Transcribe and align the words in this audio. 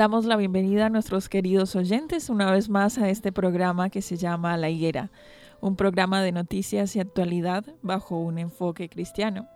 Damos 0.00 0.24
la 0.24 0.38
bienvenida 0.38 0.86
a 0.86 0.88
nuestros 0.88 1.28
queridos 1.28 1.76
oyentes 1.76 2.30
una 2.30 2.50
vez 2.50 2.70
más 2.70 2.96
a 2.96 3.10
este 3.10 3.32
programa 3.32 3.90
que 3.90 4.00
se 4.00 4.16
llama 4.16 4.56
La 4.56 4.70
Higuera, 4.70 5.10
un 5.60 5.76
programa 5.76 6.22
de 6.22 6.32
noticias 6.32 6.96
y 6.96 7.00
actualidad 7.00 7.66
bajo 7.82 8.16
un 8.16 8.38
enfoque 8.38 8.88
cristiano. 8.88 9.46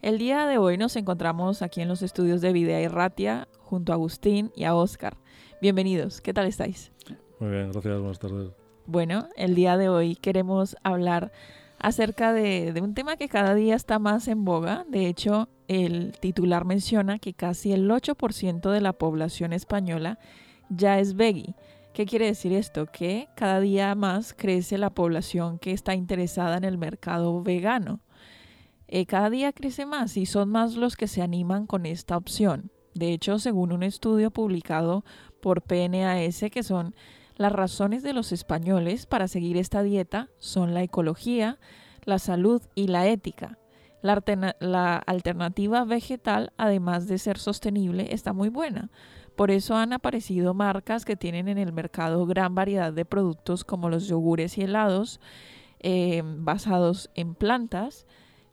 El 0.00 0.16
día 0.16 0.46
de 0.46 0.56
hoy 0.56 0.78
nos 0.78 0.96
encontramos 0.96 1.60
aquí 1.60 1.82
en 1.82 1.88
los 1.88 2.00
estudios 2.00 2.40
de 2.40 2.54
Videa 2.54 2.80
y 2.80 2.88
Ratia 2.88 3.48
junto 3.58 3.92
a 3.92 3.96
Agustín 3.96 4.50
y 4.56 4.64
a 4.64 4.74
Oscar. 4.74 5.18
Bienvenidos, 5.60 6.22
¿qué 6.22 6.32
tal 6.32 6.46
estáis? 6.46 6.90
Muy 7.38 7.50
bien, 7.50 7.70
gracias, 7.70 7.98
buenas 7.98 8.18
tardes. 8.18 8.52
Bueno, 8.86 9.28
el 9.36 9.54
día 9.54 9.76
de 9.76 9.90
hoy 9.90 10.16
queremos 10.16 10.74
hablar 10.84 11.32
acerca 11.78 12.32
de, 12.32 12.78
un 12.82 12.94
tema 12.94 13.16
que 13.16 13.28
cada 13.28 13.54
día 13.54 13.74
está 13.74 13.98
más 13.98 14.28
en 14.28 14.44
boga. 14.44 14.84
De 14.88 15.06
hecho, 15.06 15.48
el 15.68 16.12
titular 16.20 16.64
menciona 16.64 17.18
que 17.18 17.34
casi 17.34 17.72
el 17.72 17.90
8% 17.90 18.70
de 18.70 18.80
la 18.80 18.92
población 18.92 19.52
española 19.52 20.18
ya 20.68 20.98
es 20.98 21.14
veggie. 21.14 21.54
¿Qué 21.92 22.04
quiere 22.06 22.26
decir 22.26 22.52
esto? 22.52 22.86
Que 22.86 23.28
cada 23.36 23.60
día 23.60 23.94
más 23.94 24.34
crece 24.34 24.78
la 24.78 24.90
población 24.90 25.58
que 25.58 25.72
está 25.72 25.94
interesada 25.94 26.56
en 26.56 26.64
el 26.64 26.76
mercado 26.76 27.42
vegano. 27.42 28.00
Eh, 28.88 29.06
cada 29.06 29.30
día 29.30 29.52
crece 29.52 29.86
más 29.86 30.16
y 30.16 30.26
son 30.26 30.50
más 30.50 30.76
los 30.76 30.96
que 30.96 31.08
se 31.08 31.22
animan 31.22 31.66
con 31.66 31.86
esta 31.86 32.16
opción. 32.16 32.70
De 32.94 33.12
hecho, 33.12 33.38
según 33.38 33.72
un 33.72 33.82
estudio 33.82 34.30
publicado 34.30 35.04
por 35.40 35.62
PNAS, 35.62 36.44
que 36.50 36.62
son 36.62 36.94
las 37.36 37.52
razones 37.52 38.02
de 38.02 38.12
los 38.12 38.32
españoles 38.32 39.06
para 39.06 39.28
seguir 39.28 39.56
esta 39.56 39.82
dieta, 39.82 40.28
son 40.38 40.74
la 40.74 40.82
ecología, 40.82 41.58
la 42.04 42.18
salud 42.18 42.62
y 42.74 42.88
la 42.88 43.06
ética. 43.06 43.58
La, 44.02 44.96
alternativa 45.06 45.84
vegetal, 45.84 46.52
además 46.56 47.08
de 47.08 47.18
ser 47.18 47.38
sostenible, 47.38 48.14
está 48.14 48.32
muy 48.32 48.48
buena. 48.48 48.90
Por 49.34 49.50
eso 49.50 49.76
han 49.76 49.92
aparecido 49.92 50.54
marcas 50.54 51.04
que 51.04 51.16
tienen 51.16 51.48
en 51.48 51.58
el 51.58 51.72
mercado 51.72 52.24
gran 52.24 52.54
variedad 52.54 52.92
de 52.92 53.04
productos 53.04 53.64
como 53.64 53.90
los 53.90 54.06
yogures 54.06 54.56
y 54.56 54.62
helados 54.62 55.20
eh, 55.80 56.22
basados 56.24 57.10
en 57.14 57.34
plantas. 57.34 58.06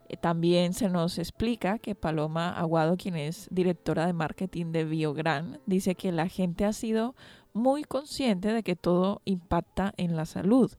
Eh, 0.10 0.18
también 0.18 0.74
se 0.74 0.90
nos 0.90 1.20
explica 1.20 1.78
que 1.78 1.96
Paloma 1.96 2.50
Aguado, 2.50 2.98
quien 2.98 3.16
es 3.16 3.48
directora 3.52 4.08
de 4.08 4.14
marketing 4.14 4.72
de 4.72 4.86
Biogran, 4.86 5.60
dice 5.66 5.96
que 5.96 6.12
la 6.12 6.28
gente 6.28 6.66
ha 6.66 6.74
sido 6.74 7.16
muy 7.54 7.84
consciente 7.84 8.52
de 8.52 8.64
que 8.64 8.76
todo 8.76 9.22
impacta 9.26 9.94
en 9.98 10.16
la 10.16 10.26
salud 10.26 10.72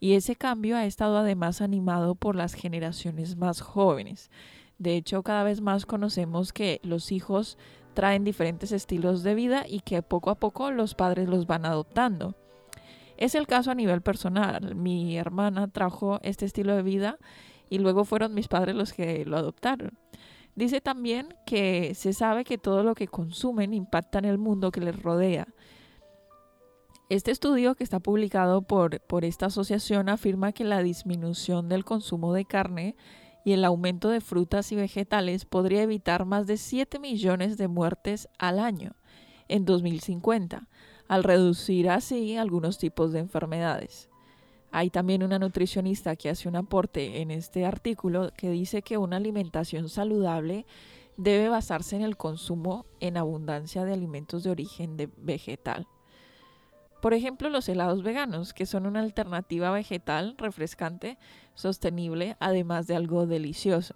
y 0.00 0.14
ese 0.14 0.36
cambio 0.36 0.76
ha 0.76 0.86
estado 0.86 1.18
además 1.18 1.60
animado 1.60 2.14
por 2.14 2.34
las 2.34 2.54
generaciones 2.54 3.36
más 3.36 3.60
jóvenes. 3.60 4.30
De 4.78 4.96
hecho, 4.96 5.22
cada 5.22 5.44
vez 5.44 5.60
más 5.60 5.84
conocemos 5.84 6.52
que 6.52 6.80
los 6.82 7.12
hijos 7.12 7.58
traen 7.92 8.24
diferentes 8.24 8.72
estilos 8.72 9.22
de 9.22 9.34
vida 9.34 9.66
y 9.68 9.80
que 9.80 10.00
poco 10.02 10.30
a 10.30 10.36
poco 10.36 10.70
los 10.70 10.94
padres 10.94 11.28
los 11.28 11.46
van 11.46 11.66
adoptando. 11.66 12.34
Es 13.18 13.34
el 13.34 13.46
caso 13.46 13.70
a 13.70 13.74
nivel 13.74 14.00
personal. 14.00 14.74
Mi 14.74 15.18
hermana 15.18 15.68
trajo 15.68 16.18
este 16.22 16.46
estilo 16.46 16.74
de 16.74 16.82
vida 16.82 17.18
y 17.68 17.78
luego 17.78 18.06
fueron 18.06 18.32
mis 18.32 18.48
padres 18.48 18.74
los 18.74 18.94
que 18.94 19.26
lo 19.26 19.36
adoptaron. 19.36 19.98
Dice 20.54 20.80
también 20.80 21.34
que 21.44 21.94
se 21.94 22.14
sabe 22.14 22.44
que 22.44 22.56
todo 22.56 22.82
lo 22.82 22.94
que 22.94 23.06
consumen 23.06 23.74
impacta 23.74 24.18
en 24.18 24.24
el 24.24 24.38
mundo 24.38 24.70
que 24.70 24.80
les 24.80 25.00
rodea 25.02 25.46
este 27.10 27.32
estudio 27.32 27.74
que 27.74 27.82
está 27.82 27.98
publicado 27.98 28.62
por, 28.62 29.00
por 29.00 29.24
esta 29.24 29.46
asociación 29.46 30.08
afirma 30.08 30.52
que 30.52 30.62
la 30.62 30.80
disminución 30.80 31.68
del 31.68 31.84
consumo 31.84 32.32
de 32.32 32.44
carne 32.44 32.94
y 33.44 33.50
el 33.50 33.64
aumento 33.64 34.10
de 34.10 34.20
frutas 34.20 34.70
y 34.70 34.76
vegetales 34.76 35.44
podría 35.44 35.82
evitar 35.82 36.24
más 36.24 36.46
de 36.46 36.56
7 36.56 37.00
millones 37.00 37.58
de 37.58 37.66
muertes 37.66 38.28
al 38.38 38.60
año 38.60 38.92
en 39.48 39.64
2050, 39.64 40.68
al 41.08 41.24
reducir 41.24 41.90
así 41.90 42.36
algunos 42.36 42.78
tipos 42.78 43.10
de 43.10 43.18
enfermedades. 43.18 44.08
Hay 44.70 44.90
también 44.90 45.24
una 45.24 45.40
nutricionista 45.40 46.14
que 46.14 46.30
hace 46.30 46.48
un 46.48 46.54
aporte 46.54 47.22
en 47.22 47.32
este 47.32 47.66
artículo 47.66 48.30
que 48.36 48.50
dice 48.50 48.82
que 48.82 48.98
una 48.98 49.16
alimentación 49.16 49.88
saludable 49.88 50.64
debe 51.16 51.48
basarse 51.48 51.96
en 51.96 52.02
el 52.02 52.16
consumo 52.16 52.86
en 53.00 53.16
abundancia 53.16 53.84
de 53.84 53.94
alimentos 53.94 54.44
de 54.44 54.50
origen 54.50 54.96
vegetal. 55.16 55.88
Por 57.00 57.14
ejemplo, 57.14 57.48
los 57.48 57.68
helados 57.68 58.02
veganos, 58.02 58.52
que 58.52 58.66
son 58.66 58.86
una 58.86 59.00
alternativa 59.00 59.70
vegetal 59.70 60.34
refrescante, 60.36 61.16
sostenible, 61.54 62.36
además 62.40 62.86
de 62.86 62.96
algo 62.96 63.26
delicioso. 63.26 63.94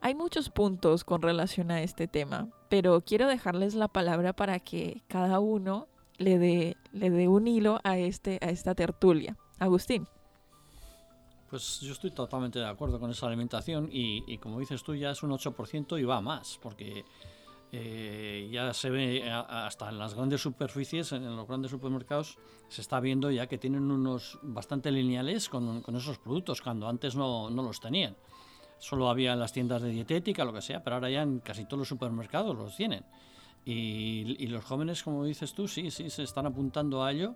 Hay 0.00 0.14
muchos 0.14 0.50
puntos 0.50 1.04
con 1.04 1.22
relación 1.22 1.70
a 1.70 1.82
este 1.82 2.06
tema, 2.06 2.48
pero 2.68 3.00
quiero 3.00 3.26
dejarles 3.26 3.74
la 3.74 3.88
palabra 3.88 4.32
para 4.32 4.60
que 4.60 5.02
cada 5.08 5.40
uno 5.40 5.88
le 6.18 6.38
dé, 6.38 6.76
le 6.92 7.10
dé 7.10 7.28
un 7.28 7.46
hilo 7.48 7.80
a, 7.84 7.98
este, 7.98 8.38
a 8.42 8.50
esta 8.50 8.74
tertulia. 8.74 9.36
Agustín. 9.58 10.06
Pues 11.50 11.80
yo 11.80 11.92
estoy 11.92 12.10
totalmente 12.10 12.58
de 12.58 12.66
acuerdo 12.66 13.00
con 13.00 13.10
esa 13.10 13.26
alimentación 13.26 13.88
y, 13.90 14.22
y 14.26 14.38
como 14.38 14.60
dices 14.60 14.82
tú 14.82 14.94
ya 14.94 15.12
es 15.12 15.22
un 15.22 15.30
8% 15.30 15.98
y 15.98 16.04
va 16.04 16.20
más, 16.20 16.58
porque 16.62 17.04
eh, 17.70 18.48
ya 18.50 18.72
se 18.72 18.88
ve 18.88 19.30
hasta 19.30 19.90
en 19.90 19.98
las 19.98 20.14
grandes 20.14 20.40
superficies, 20.40 21.12
en 21.12 21.36
los 21.36 21.46
grandes 21.46 21.70
supermercados, 21.70 22.38
se 22.68 22.80
está 22.80 22.98
viendo 23.00 23.30
ya 23.30 23.46
que 23.46 23.58
tienen 23.58 23.90
unos 23.90 24.38
bastante 24.42 24.90
lineales 24.90 25.48
con, 25.48 25.82
esos 25.94 26.18
productos, 26.18 26.62
cuando 26.62 26.88
antes 26.88 27.14
no, 27.14 27.50
los 27.50 27.80
tenían. 27.80 28.16
Solo 28.78 29.10
había 29.10 29.32
en 29.32 29.40
las 29.40 29.52
tiendas 29.52 29.82
de 29.82 29.90
dietética, 29.90 30.44
lo 30.44 30.52
que 30.52 30.62
sea, 30.62 30.82
pero 30.82 30.96
ahora 30.96 31.10
ya 31.10 31.22
en 31.22 31.40
casi 31.40 31.64
todos 31.64 31.80
los 31.80 31.88
supermercados 31.88 32.56
los 32.56 32.76
tienen. 32.76 33.04
Y, 33.64 34.46
los 34.46 34.64
jóvenes, 34.64 35.02
como 35.02 35.24
dices 35.24 35.52
tú, 35.52 35.68
sí, 35.68 35.90
sí, 35.90 36.08
se 36.08 36.22
están 36.22 36.46
apuntando 36.46 37.04
a 37.04 37.12
ello 37.12 37.34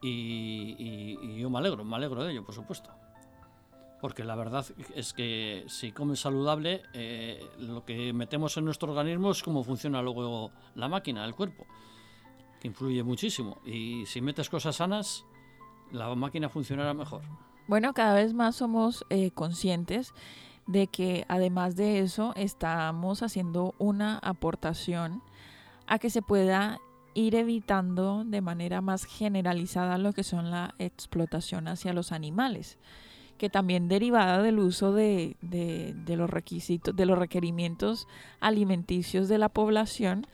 y, 0.00 0.74
y 0.78 1.38
yo 1.38 1.50
me 1.50 1.58
alegro, 1.58 1.84
me 1.84 1.96
alegro 1.96 2.24
de 2.24 2.32
ello, 2.32 2.44
por 2.44 2.54
supuesto 2.54 2.90
porque 4.00 4.24
la 4.24 4.34
verdad 4.34 4.66
es 4.94 5.12
que 5.12 5.64
si 5.68 5.92
comes 5.92 6.20
saludable, 6.20 6.82
eh, 6.92 7.44
lo 7.58 7.84
que 7.84 8.12
metemos 8.12 8.56
en 8.56 8.64
nuestro 8.64 8.90
organismo 8.90 9.30
es 9.30 9.42
cómo 9.42 9.64
funciona 9.64 10.02
luego 10.02 10.50
la 10.74 10.88
máquina, 10.88 11.24
el 11.24 11.34
cuerpo, 11.34 11.66
que 12.60 12.68
influye 12.68 13.02
muchísimo. 13.02 13.58
Y 13.64 14.04
si 14.06 14.20
metes 14.20 14.48
cosas 14.50 14.76
sanas, 14.76 15.24
la 15.92 16.14
máquina 16.14 16.48
funcionará 16.48 16.94
mejor. 16.94 17.22
Bueno, 17.68 17.94
cada 17.94 18.14
vez 18.14 18.32
más 18.32 18.56
somos 18.56 19.04
eh, 19.10 19.30
conscientes 19.32 20.12
de 20.66 20.88
que 20.88 21.24
además 21.28 21.76
de 21.76 22.00
eso 22.00 22.32
estamos 22.36 23.22
haciendo 23.22 23.74
una 23.78 24.18
aportación 24.18 25.22
a 25.86 25.98
que 25.98 26.10
se 26.10 26.22
pueda 26.22 26.78
ir 27.14 27.34
evitando 27.34 28.24
de 28.24 28.40
manera 28.40 28.80
más 28.80 29.04
generalizada 29.04 29.96
lo 29.96 30.12
que 30.12 30.22
son 30.22 30.50
la 30.50 30.74
explotación 30.78 31.66
hacia 31.66 31.92
los 31.92 32.12
animales, 32.12 32.78
que 33.36 33.50
también 33.50 33.88
derivada 33.88 34.42
del 34.42 34.58
uso 34.58 34.92
de, 34.92 35.36
los 36.06 36.30
requisitos, 36.30 36.94
de 36.94 37.06
los 37.06 37.18
requerimientos 37.18 38.06
alimenticios 38.40 39.28
de 39.28 39.38
la 39.38 39.48
población, 39.48 40.26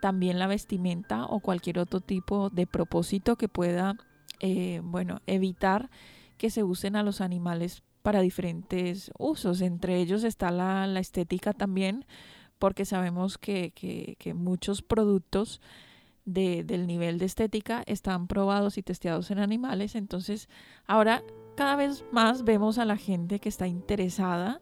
también 0.00 0.38
la 0.38 0.46
vestimenta 0.46 1.26
o 1.26 1.40
cualquier 1.40 1.78
otro 1.78 2.00
tipo 2.00 2.50
de 2.50 2.66
propósito 2.66 3.36
que 3.36 3.48
pueda, 3.48 3.96
eh, 4.40 4.80
bueno, 4.82 5.20
evitar 5.26 5.90
que 6.38 6.50
se 6.50 6.64
usen 6.64 6.96
a 6.96 7.02
los 7.02 7.20
animales 7.20 7.82
para 8.02 8.20
diferentes 8.20 9.10
usos. 9.18 9.60
Entre 9.60 9.96
ellos 9.96 10.24
está 10.24 10.50
la, 10.50 10.86
estética 11.00 11.52
también, 11.52 12.06
porque 12.58 12.84
sabemos 12.84 13.36
que, 13.36 13.72
que 14.18 14.34
muchos 14.34 14.82
productos 14.82 15.60
del 16.24 16.86
nivel 16.86 17.18
de 17.18 17.26
estética 17.26 17.82
están 17.86 18.26
probados 18.26 18.78
y 18.78 18.82
testeados 18.82 19.30
en 19.30 19.38
animales. 19.38 19.94
Entonces, 19.94 20.48
ahora 20.86 21.22
cada 21.54 21.76
vez 21.76 22.04
más 22.12 22.44
vemos 22.44 22.78
a 22.78 22.84
la 22.84 22.96
gente 22.96 23.38
que 23.38 23.48
está 23.48 23.66
interesada 23.66 24.60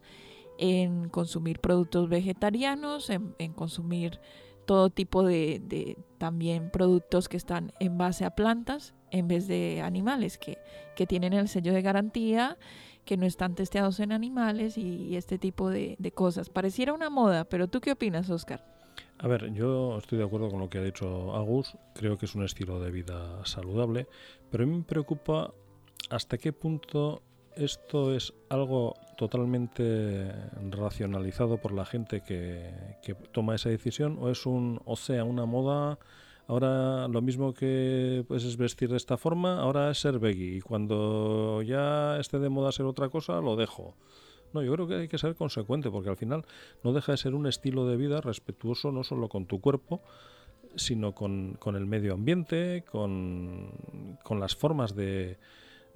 en 0.58 1.08
consumir 1.08 1.60
productos 1.60 2.08
vegetarianos, 2.08 3.10
en, 3.10 3.52
consumir 3.54 4.20
todo 4.66 4.90
tipo 4.90 5.22
de, 5.22 5.96
también 6.18 6.70
productos 6.70 7.28
que 7.28 7.36
están 7.36 7.72
en 7.78 7.96
base 7.96 8.24
a 8.24 8.30
plantas 8.30 8.94
en 9.10 9.28
vez 9.28 9.46
de 9.46 9.80
animales, 9.80 10.36
que, 10.36 10.58
que 10.96 11.06
tienen 11.06 11.32
el 11.32 11.48
sello 11.48 11.72
de 11.72 11.80
garantía, 11.80 12.58
que 13.04 13.16
no 13.16 13.24
están 13.24 13.54
testeados 13.54 14.00
en 14.00 14.12
animales 14.12 14.76
y, 14.76 15.16
este 15.16 15.38
tipo 15.38 15.70
de, 15.70 15.96
de 15.98 16.12
cosas. 16.12 16.50
Pareciera 16.50 16.92
una 16.92 17.08
moda, 17.08 17.44
pero 17.44 17.68
¿tú 17.68 17.80
qué 17.80 17.92
opinas, 17.92 18.28
Oscar? 18.28 18.62
A 19.18 19.26
ver, 19.26 19.52
yo 19.52 19.98
estoy 19.98 20.18
de 20.18 20.24
acuerdo 20.24 20.50
con 20.50 20.60
lo 20.60 20.68
que 20.68 20.78
ha 20.78 20.82
dicho 20.82 21.34
Agus, 21.34 21.76
creo 21.94 22.18
que 22.18 22.26
es 22.26 22.34
un 22.34 22.44
estilo 22.44 22.80
de 22.80 22.90
vida 22.90 23.44
saludable, 23.44 24.06
pero 24.50 24.64
a 24.64 24.66
mí 24.66 24.76
me 24.76 24.84
preocupa 24.84 25.52
hasta 26.10 26.38
qué 26.38 26.52
punto 26.52 27.22
esto 27.56 28.14
es 28.14 28.32
algo 28.48 28.94
totalmente 29.16 30.32
racionalizado 30.70 31.58
por 31.58 31.72
la 31.72 31.84
gente 31.84 32.22
que, 32.22 32.72
toma 33.32 33.56
esa 33.56 33.68
decisión 33.68 34.16
o 34.20 34.30
es 34.30 34.46
un, 34.46 34.80
o 34.84 34.96
sea, 34.96 35.24
una 35.24 35.44
moda, 35.44 35.98
ahora 36.46 37.08
lo 37.08 37.20
mismo 37.20 37.52
que 37.52 38.24
pues, 38.28 38.44
es 38.44 38.56
vestir 38.56 38.90
de 38.90 38.96
esta 38.96 39.16
forma, 39.16 39.60
ahora 39.60 39.90
es 39.90 40.00
ser 40.00 40.18
veggie. 40.20 40.56
Y 40.56 40.60
cuando 40.60 41.62
ya 41.62 42.18
esté 42.18 42.38
de 42.38 42.48
moda 42.48 42.70
ser 42.70 42.86
otra 42.86 43.08
cosa, 43.08 43.40
lo 43.40 43.56
dejo. 43.56 43.96
No, 44.54 44.62
yo 44.62 44.72
creo 44.72 44.86
que 44.86 44.94
hay 44.94 45.08
que 45.08 45.18
ser 45.18 45.34
consecuente, 45.34 45.90
porque 45.90 46.10
al 46.10 46.16
final 46.16 46.44
no 46.82 46.92
deja 46.92 47.12
de 47.12 47.18
ser 47.18 47.34
un 47.34 47.46
estilo 47.46 47.86
de 47.86 47.96
vida 47.96 48.20
respetuoso 48.20 48.92
no 48.92 49.04
solo 49.04 49.28
con 49.28 49.46
tu 49.46 49.60
cuerpo, 49.60 50.00
sino 50.76 51.14
con, 51.14 51.58
el 51.64 51.86
medio 51.86 52.14
ambiente, 52.14 52.84
con, 52.90 53.72
las 54.30 54.56
formas 54.56 54.94
de, 54.94 55.38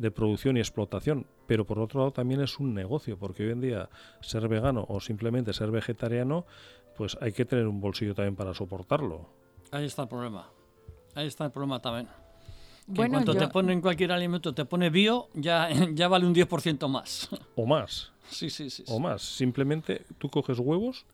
de, 0.03 0.11
producción 0.11 0.57
y 0.57 0.61
explotación. 0.61 1.27
Pero 1.47 1.65
por 1.65 1.79
otro 1.79 2.01
lado 2.01 2.13
también 2.13 2.41
es 2.41 2.59
un 2.59 2.75
negocio, 2.75 3.19
porque 3.19 3.45
hoy 3.45 3.53
en 3.53 3.61
día 3.61 3.89
ser 4.21 4.49
vegano 4.49 4.85
o 4.89 5.01
simplemente 5.01 5.53
ser 5.53 5.71
vegetariano, 5.71 6.45
pues 6.97 7.17
hay 7.21 7.33
que 7.33 7.45
tener 7.45 7.67
un 7.67 7.81
bolsillo 7.81 8.15
también 8.15 8.37
para 8.37 8.55
soportarlo. 8.55 9.29
Ahí 9.71 9.87
está 9.87 10.03
el 10.03 10.09
problema. 10.09 10.49
Ahí 11.15 11.27
está 11.27 11.45
el 11.47 11.51
problema 11.51 11.81
también. 11.81 12.09
Que 12.93 13.03
en 13.03 13.11
cuanto 13.11 13.35
te 13.35 13.49
ponen 13.49 13.81
cualquier 13.81 14.13
alimento, 14.13 14.55
te 14.55 14.65
pone 14.65 14.91
bio, 14.91 15.29
ya, 15.35 15.69
ya 15.95 16.09
vale 16.09 16.27
un 16.27 16.35
10% 16.35 16.89
más. 16.89 17.29
O 17.55 17.67
más. 17.67 18.13
Sí, 18.29 18.51
sí, 18.51 18.71
sí. 18.71 18.85
O 18.89 18.99
más. 18.99 19.23
Simplemente 19.23 20.05
tú 20.19 20.29
coges 20.29 20.59
huevos, 20.59 21.07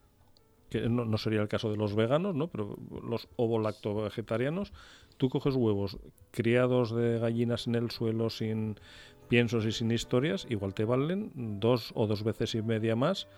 que 0.70 0.88
no, 0.88 1.16
sería 1.18 1.40
el 1.40 1.48
caso 1.48 1.70
de 1.70 1.76
los 1.76 1.94
veganos, 1.94 2.34
¿no? 2.34 2.48
Pero 2.48 2.76
los 3.02 3.28
ovo-lacto-vegetarianos, 3.36 4.72
tú 5.16 5.28
coges 5.28 5.54
huevos 5.54 5.98
criados 6.30 6.94
de 6.94 7.18
gallinas 7.18 7.66
en 7.66 7.74
el 7.74 7.90
suelo 7.90 8.30
sin 8.30 8.76
piensos 9.28 9.66
y 9.66 9.72
sin 9.72 9.90
historias, 9.90 10.46
igual 10.48 10.74
te 10.74 10.84
valen 10.84 11.60
dos 11.60 11.92
o 11.94 12.06
dos 12.06 12.22
veces 12.22 12.54
y 12.54 12.62
media 12.62 12.96
más 12.96 13.28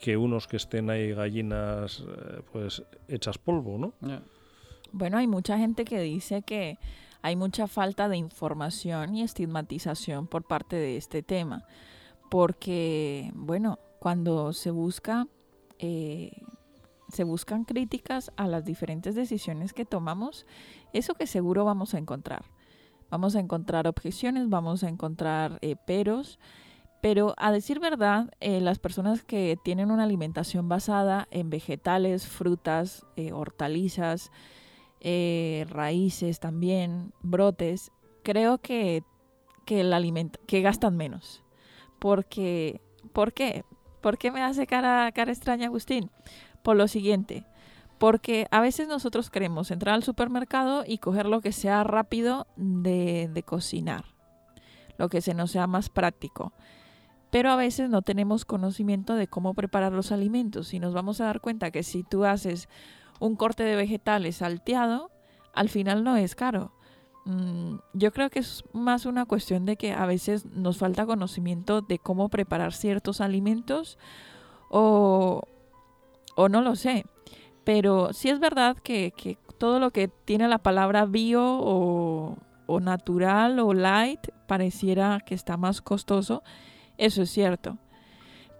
que 0.00 0.16
unos 0.16 0.46
que 0.46 0.56
estén 0.56 0.90
ahí 0.90 1.12
gallinas 1.12 2.00
eh, 2.06 2.40
pues 2.52 2.82
hechas 3.08 3.38
polvo, 3.38 3.78
¿no? 3.78 3.94
Bueno, 4.92 5.18
hay 5.18 5.26
mucha 5.26 5.58
gente 5.58 5.84
que 5.84 6.00
dice 6.00 6.42
que 6.42 6.78
hay 7.22 7.34
mucha 7.36 7.66
falta 7.66 8.08
de 8.08 8.16
información 8.16 9.14
y 9.14 9.22
estigmatización 9.22 10.26
por 10.26 10.44
parte 10.44 10.76
de 10.76 10.96
este 10.96 11.22
tema 11.22 11.64
porque, 12.28 13.30
bueno, 13.34 13.78
cuando 13.98 14.52
se 14.52 14.70
busca, 14.70 15.26
eh, 15.78 16.32
se 17.08 17.24
buscan 17.24 17.64
críticas 17.64 18.32
a 18.36 18.46
las 18.46 18.64
diferentes 18.64 19.14
decisiones 19.14 19.72
que 19.72 19.84
tomamos, 19.84 20.46
eso 20.92 21.14
que 21.14 21.26
seguro 21.26 21.64
vamos 21.64 21.94
a 21.94 21.98
encontrar. 21.98 22.44
Vamos 23.10 23.36
a 23.36 23.40
encontrar 23.40 23.86
objeciones, 23.86 24.48
vamos 24.48 24.82
a 24.82 24.88
encontrar 24.88 25.58
eh, 25.62 25.76
peros, 25.76 26.38
pero 27.00 27.34
a 27.36 27.52
decir 27.52 27.78
verdad, 27.78 28.30
eh, 28.40 28.60
las 28.60 28.78
personas 28.78 29.22
que 29.22 29.56
tienen 29.62 29.90
una 29.90 30.04
alimentación 30.04 30.68
basada 30.68 31.28
en 31.30 31.50
vegetales, 31.50 32.26
frutas, 32.26 33.06
hortalizas, 33.32 34.32
raíces 35.68 36.40
también, 36.40 37.12
brotes, 37.22 37.92
creo 38.24 38.58
que, 38.58 39.04
que, 39.64 39.82
el 39.82 40.30
que 40.46 40.62
gastan 40.62 40.96
menos 40.96 41.44
porque, 41.98 42.80
¿por 43.12 43.32
qué? 43.32 43.64
¿Por 44.00 44.18
qué 44.18 44.30
me 44.30 44.42
hace 44.42 44.66
cara, 44.66 45.10
cara 45.12 45.32
extraña 45.32 45.66
Agustín? 45.66 46.10
Por 46.66 46.76
lo 46.76 46.88
siguiente, 46.88 47.46
porque 47.96 48.48
a 48.50 48.60
veces 48.60 48.88
nosotros 48.88 49.30
queremos 49.30 49.70
entrar 49.70 49.94
al 49.94 50.02
supermercado 50.02 50.82
y 50.84 50.98
coger 50.98 51.26
lo 51.26 51.40
que 51.40 51.52
sea 51.52 51.84
rápido 51.84 52.48
de, 52.56 53.30
de 53.32 53.42
cocinar, 53.44 54.04
lo 54.98 55.08
que 55.08 55.20
se 55.20 55.32
nos 55.32 55.52
sea 55.52 55.68
más 55.68 55.90
práctico. 55.90 56.52
Pero 57.30 57.52
a 57.52 57.56
veces 57.56 57.88
no 57.88 58.02
tenemos 58.02 58.44
conocimiento 58.44 59.14
de 59.14 59.28
cómo 59.28 59.54
preparar 59.54 59.92
los 59.92 60.10
alimentos 60.10 60.74
y 60.74 60.80
nos 60.80 60.92
vamos 60.92 61.20
a 61.20 61.26
dar 61.26 61.40
cuenta 61.40 61.70
que 61.70 61.84
si 61.84 62.02
tú 62.02 62.24
haces 62.24 62.68
un 63.20 63.36
corte 63.36 63.62
de 63.62 63.76
vegetales 63.76 64.38
salteado, 64.38 65.12
al 65.54 65.68
final 65.68 66.02
no 66.02 66.16
es 66.16 66.34
caro. 66.34 66.72
Mm, 67.26 67.76
yo 67.92 68.12
creo 68.12 68.28
que 68.28 68.40
es 68.40 68.64
más 68.72 69.06
una 69.06 69.24
cuestión 69.24 69.66
de 69.66 69.76
que 69.76 69.92
a 69.92 70.04
veces 70.04 70.46
nos 70.46 70.78
falta 70.78 71.06
conocimiento 71.06 71.80
de 71.80 72.00
cómo 72.00 72.28
preparar 72.28 72.72
ciertos 72.72 73.20
alimentos 73.20 73.98
o, 74.68 75.42
o 76.36 76.48
no 76.48 76.62
lo 76.62 76.76
sé. 76.76 77.04
Pero 77.64 78.12
sí 78.12 78.28
es 78.28 78.38
verdad 78.38 78.76
que, 78.76 79.12
que, 79.16 79.38
todo 79.58 79.80
lo 79.80 79.90
que 79.90 80.06
tiene 80.06 80.46
la 80.46 80.58
palabra 80.58 81.06
bio 81.06 81.42
o, 81.42 82.36
o 82.66 82.80
natural 82.80 83.58
o 83.58 83.74
light 83.74 84.28
pareciera 84.46 85.18
que 85.26 85.34
está 85.34 85.56
más 85.56 85.80
costoso. 85.80 86.44
Eso 86.98 87.22
es 87.22 87.30
cierto. 87.30 87.78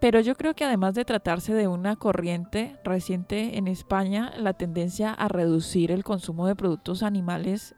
Pero 0.00 0.20
yo 0.20 0.34
creo 0.34 0.54
que 0.54 0.64
además 0.64 0.94
de 0.94 1.04
tratarse 1.04 1.54
de 1.54 1.68
una 1.68 1.96
corriente 1.96 2.76
reciente 2.84 3.56
en 3.56 3.66
España, 3.66 4.32
la 4.36 4.52
tendencia 4.52 5.12
a 5.12 5.28
reducir 5.28 5.90
el 5.90 6.04
consumo 6.04 6.46
de 6.46 6.56
productos 6.56 7.02
animales 7.02 7.74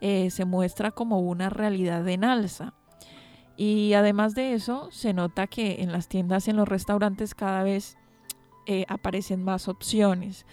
eh, 0.00 0.30
se 0.30 0.44
muestra 0.44 0.92
como 0.92 1.18
una 1.20 1.50
realidad 1.50 2.06
en 2.08 2.24
alza. 2.24 2.74
Y 3.56 3.94
además 3.94 4.36
de 4.36 4.54
eso, 4.54 4.88
se 4.92 5.12
nota 5.12 5.48
que 5.48 5.82
en 5.82 5.90
las 5.90 6.06
tiendas 6.06 6.46
y 6.46 6.50
en 6.50 6.56
los 6.56 6.68
restaurantes 6.68 7.34
cada 7.34 7.64
vez 7.64 7.97
eh, 8.70 8.84
aparecen 8.86 9.42
más 9.42 9.66
opciones 9.66 10.44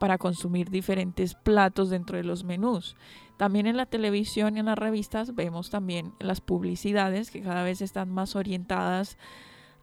para 0.00 0.18
consumir 0.18 0.70
diferentes 0.70 1.34
platos 1.34 1.88
dentro 1.88 2.16
de 2.16 2.24
los 2.24 2.42
menús. 2.42 2.96
También 3.36 3.68
en 3.68 3.76
la 3.76 3.86
televisión 3.86 4.56
y 4.56 4.60
en 4.60 4.66
las 4.66 4.76
revistas 4.76 5.36
vemos 5.36 5.70
también 5.70 6.12
las 6.18 6.40
publicidades 6.40 7.30
que 7.30 7.42
cada 7.42 7.62
vez 7.62 7.80
están 7.80 8.10
más 8.10 8.34
orientadas 8.34 9.18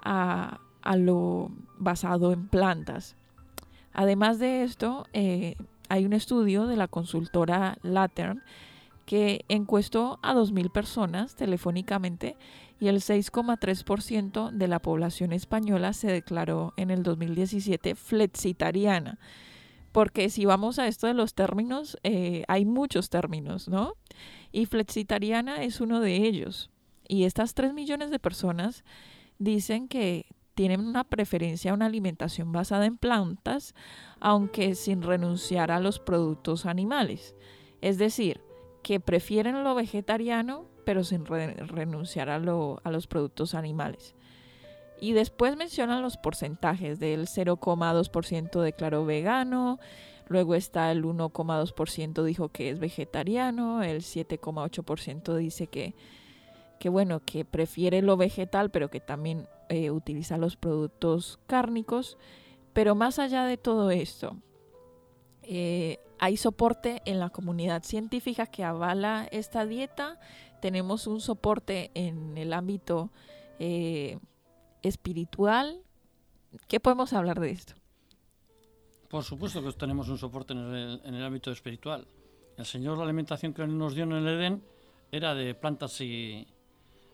a, 0.03 0.59
lo 0.97 1.49
basado 1.77 2.33
en 2.33 2.49
plantas. 2.49 3.15
Además 3.93 4.37
de 4.37 4.63
esto, 4.63 5.05
eh, 5.13 5.55
hay 5.87 6.05
un 6.05 6.11
estudio 6.11 6.67
de 6.67 6.75
la 6.75 6.89
consultora 6.89 7.77
Latern 7.83 8.43
que 9.05 9.45
encuestó 9.47 10.19
a 10.21 10.33
2.000 10.33 10.69
personas 10.73 11.37
telefónicamente 11.37 12.35
y 12.79 12.87
el 12.87 12.97
6,3% 12.97 14.51
de 14.51 14.67
la 14.67 14.79
población 14.79 15.33
española 15.33 15.93
se 15.93 16.07
declaró 16.07 16.73
en 16.77 16.91
el 16.91 17.03
2017 17.03 17.95
flexitariana. 17.95 19.19
Porque 19.91 20.29
si 20.29 20.45
vamos 20.45 20.77
a 20.77 20.87
esto 20.87 21.07
de 21.07 21.13
los 21.13 21.33
términos, 21.33 21.97
eh, 22.03 22.43
hay 22.47 22.65
muchos 22.65 23.09
términos, 23.09 23.67
¿no? 23.67 23.93
Y 24.51 24.65
flexitariana 24.65 25.63
es 25.63 25.81
uno 25.81 26.01
de 26.01 26.17
ellos. 26.17 26.69
Y 27.07 27.23
estas 27.23 27.53
3 27.53 27.73
millones 27.73 28.11
de 28.11 28.19
personas 28.19 28.83
dicen 29.39 29.87
que 29.87 30.27
tienen 30.53 30.81
una 30.81 31.03
preferencia 31.03 31.71
a 31.71 31.73
una 31.73 31.85
alimentación 31.85 32.51
basada 32.51 32.85
en 32.85 32.97
plantas, 32.97 33.75
aunque 34.19 34.75
sin 34.75 35.03
renunciar 35.03 35.71
a 35.71 35.79
los 35.79 35.99
productos 35.99 36.65
animales. 36.65 37.35
Es 37.81 37.97
decir, 37.97 38.41
que 38.81 38.99
prefieren 38.99 39.63
lo 39.63 39.75
vegetariano, 39.75 40.65
pero 40.87 41.03
sin 41.03 41.25
renunciar 41.25 42.29
a, 42.29 42.39
lo, 42.39 42.79
a 42.85 42.91
los 42.91 43.07
productos 43.07 43.55
animales. 43.55 44.15
Y 45.01 45.11
después 45.11 45.57
mencionan 45.57 46.01
los 46.01 46.15
porcentajes 46.15 46.97
del 46.97 47.27
0,2% 47.27 48.61
declaró 48.61 49.05
vegano, 49.05 49.79
luego 50.29 50.55
está 50.55 50.89
el 50.93 51.03
1,2% 51.03 52.23
dijo 52.23 52.47
que 52.53 52.69
es 52.69 52.79
vegetariano, 52.79 53.83
el 53.83 53.97
7,8% 53.97 55.35
dice 55.35 55.67
que, 55.67 55.93
que, 56.79 56.87
bueno, 56.87 57.19
que 57.19 57.43
prefiere 57.43 58.01
lo 58.01 58.15
vegetal, 58.15 58.71
pero 58.71 58.89
que 58.89 59.01
también 59.01 59.45
eh, 59.67 59.91
utiliza 59.91 60.37
los 60.37 60.55
productos 60.55 61.37
cárnicos. 61.47 62.17
Pero 62.71 62.95
más 62.95 63.19
allá 63.19 63.43
de 63.43 63.57
todo 63.57 63.91
esto, 63.91 64.37
eh, 65.43 65.99
hay 66.19 66.37
soporte 66.37 67.01
en 67.05 67.19
la 67.19 67.29
comunidad 67.29 67.83
científica 67.83 68.47
que 68.47 68.63
avala 68.63 69.27
esta 69.31 69.65
dieta. 69.65 70.19
Tenemos 70.61 71.07
un 71.07 71.21
soporte 71.21 71.91
en 71.93 72.37
el 72.37 72.53
ámbito 72.53 73.11
eh, 73.59 74.17
espiritual. 74.81 75.81
¿Qué 76.67 76.79
podemos 76.79 77.13
hablar 77.13 77.39
de 77.39 77.51
esto? 77.51 77.73
Por 79.09 79.23
supuesto 79.23 79.63
que 79.63 79.71
tenemos 79.73 80.09
un 80.09 80.17
soporte 80.17 80.53
en 80.53 80.59
el, 80.59 81.23
ámbito 81.23 81.51
espiritual. 81.51 82.05
El 82.57 82.65
Señor, 82.65 82.97
la 82.97 83.03
alimentación 83.03 83.53
que 83.53 83.65
nos 83.65 83.95
dio 83.95 84.03
en 84.03 84.13
el 84.13 84.27
Edén 84.27 84.63
era 85.11 85.33
de 85.33 85.53
plantas 85.53 86.01
y, 86.01 86.45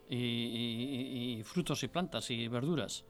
y, 0.09 1.41
frutos 1.43 1.83
y 1.83 1.87
plantas 1.87 2.31
y 2.31 2.47
verduras. 2.47 3.03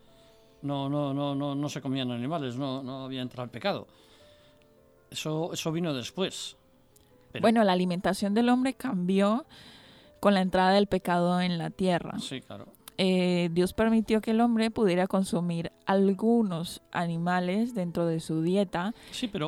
No, 0.64 0.90
no, 0.90 1.14
no, 1.14 1.36
no, 1.36 1.56
no 1.56 1.70
se 1.70 1.82
comían 1.82 2.12
animales, 2.12 2.58
no, 2.58 2.84
no 2.84 3.06
había 3.06 3.22
entrado 3.22 3.46
el 3.46 3.52
pecado. 3.52 3.88
Eso, 5.10 5.54
eso 5.54 5.72
vino 5.72 5.94
después. 5.94 6.58
Bueno, 7.42 7.64
la 7.64 7.74
alimentación 7.74 8.34
del 8.34 8.50
hombre 8.50 8.74
cambió 8.74 9.46
con 10.24 10.36
la 10.36 10.40
entrada 10.40 10.72
del 10.72 10.88
pecado 10.88 11.42
en 11.42 11.58
la 11.58 11.70
tierra. 11.70 12.18
Sí, 12.18 12.40
claro. 12.40 12.68
Eh, 12.98 13.50
Dios 13.52 13.74
permitió 13.74 14.22
que 14.22 14.32
el 14.32 14.40
hombre 14.40 14.72
pudiera 14.72 15.06
consumir 15.06 15.74
algunos 15.86 16.82
animales 16.94 17.76
dentro 17.76 18.06
de 18.06 18.22
su 18.22 18.42
dieta, 18.42 18.94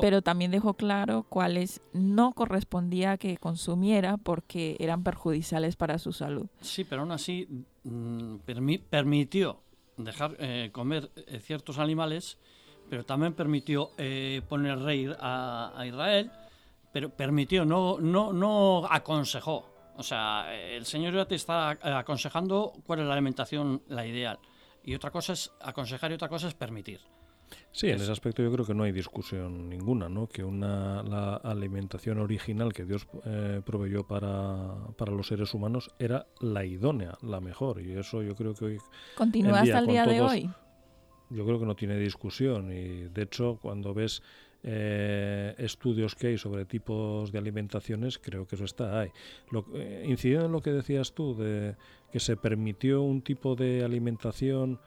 pero, 0.02 0.20
también 0.20 0.50
dejó 0.50 0.74
claro 0.74 1.24
cuáles 1.30 1.80
no 1.94 2.32
correspondía 2.32 3.16
que 3.16 3.38
consumiera 3.38 4.18
porque 4.18 4.76
eran 4.78 5.02
perjudiciales 5.02 5.76
para 5.76 5.98
su 5.98 6.12
salud. 6.12 6.46
Sí, 6.60 6.84
pero 6.84 7.00
aún 7.00 7.12
así 7.12 7.48
mm, 7.84 8.36
permitió 8.90 9.62
dejar 9.96 10.36
eh, 10.40 10.68
comer 10.72 11.10
eh, 11.16 11.40
ciertos 11.40 11.78
animales, 11.78 12.36
pero 12.90 13.02
también 13.06 13.32
permitió 13.32 13.92
poner 14.46 14.78
rey 14.80 15.10
a, 15.20 15.72
a, 15.74 15.86
Israel, 15.86 16.30
pero 16.92 17.08
permitió, 17.08 17.64
no, 17.64 17.98
no, 17.98 18.34
no 18.34 18.86
aconsejó 18.90 19.75
o 19.96 20.02
sea, 20.02 20.54
el 20.54 20.84
señor 20.84 21.14
ya 21.14 21.26
te 21.26 21.34
está 21.34 21.70
aconsejando 21.70 22.72
cuál 22.84 23.00
es 23.00 23.06
la 23.06 23.14
alimentación 23.14 23.82
la 23.88 24.06
ideal. 24.06 24.38
Y 24.84 24.94
otra 24.94 25.10
cosa 25.10 25.32
es 25.32 25.50
aconsejar 25.60 26.12
y 26.12 26.14
otra 26.14 26.28
cosa 26.28 26.48
es 26.48 26.54
permitir. 26.54 27.00
Sí, 27.70 27.88
en 27.88 27.96
ese 27.96 28.10
aspecto 28.10 28.42
yo 28.42 28.50
creo 28.50 28.64
que 28.64 28.74
no 28.74 28.84
hay 28.84 28.92
discusión 28.92 29.68
ninguna, 29.68 30.08
¿no? 30.08 30.28
Que 30.28 30.42
una, 30.42 31.02
la 31.02 31.36
alimentación 31.36 32.18
original 32.18 32.72
que 32.72 32.84
Dios 32.84 33.06
eh, 33.24 33.60
proveyó 33.64 34.06
para, 34.06 34.74
para, 34.96 35.12
los 35.12 35.28
seres 35.28 35.52
humanos 35.54 35.90
era 35.98 36.26
la 36.40 36.64
idónea, 36.64 37.16
la 37.22 37.40
mejor. 37.40 37.80
Y 37.82 37.92
eso 37.92 38.22
yo 38.22 38.34
creo 38.34 38.54
que 38.54 38.64
hoy... 38.64 38.78
Continúa 39.16 39.60
hasta 39.60 39.78
el 39.78 39.86
día 39.86 40.06
de 40.06 40.20
hoy. 40.20 40.50
Yo 41.28 41.44
creo 41.44 41.58
que 41.58 41.66
no 41.66 41.76
tiene 41.76 41.98
discusión. 41.98 42.72
Y 42.72 43.08
de 43.08 43.22
hecho, 43.22 43.58
cuando 43.60 43.92
ves 43.92 44.22
eh, 44.62 45.54
estudios 45.58 46.14
que 46.14 46.28
hay 46.28 46.38
sobre 46.38 46.64
tipos 46.64 47.30
de 47.32 47.38
alimentaciones, 47.38 48.18
creo 48.18 48.46
que 48.46 48.56
eso 48.56 48.64
está 48.64 49.00
ahí. 49.00 49.10
Lo, 49.50 49.64
eh, 49.74 50.04
incidiendo 50.06 50.46
en 50.46 50.52
lo 50.52 50.60
que 50.60 50.72
decías 50.72 51.12
tú, 51.12 51.36
de 51.36 51.76
que 52.10 52.20
se 52.20 52.36
permitió 52.36 53.02
un 53.02 53.22
tipo 53.22 53.54
de 53.54 53.84
alimentación 53.84 54.80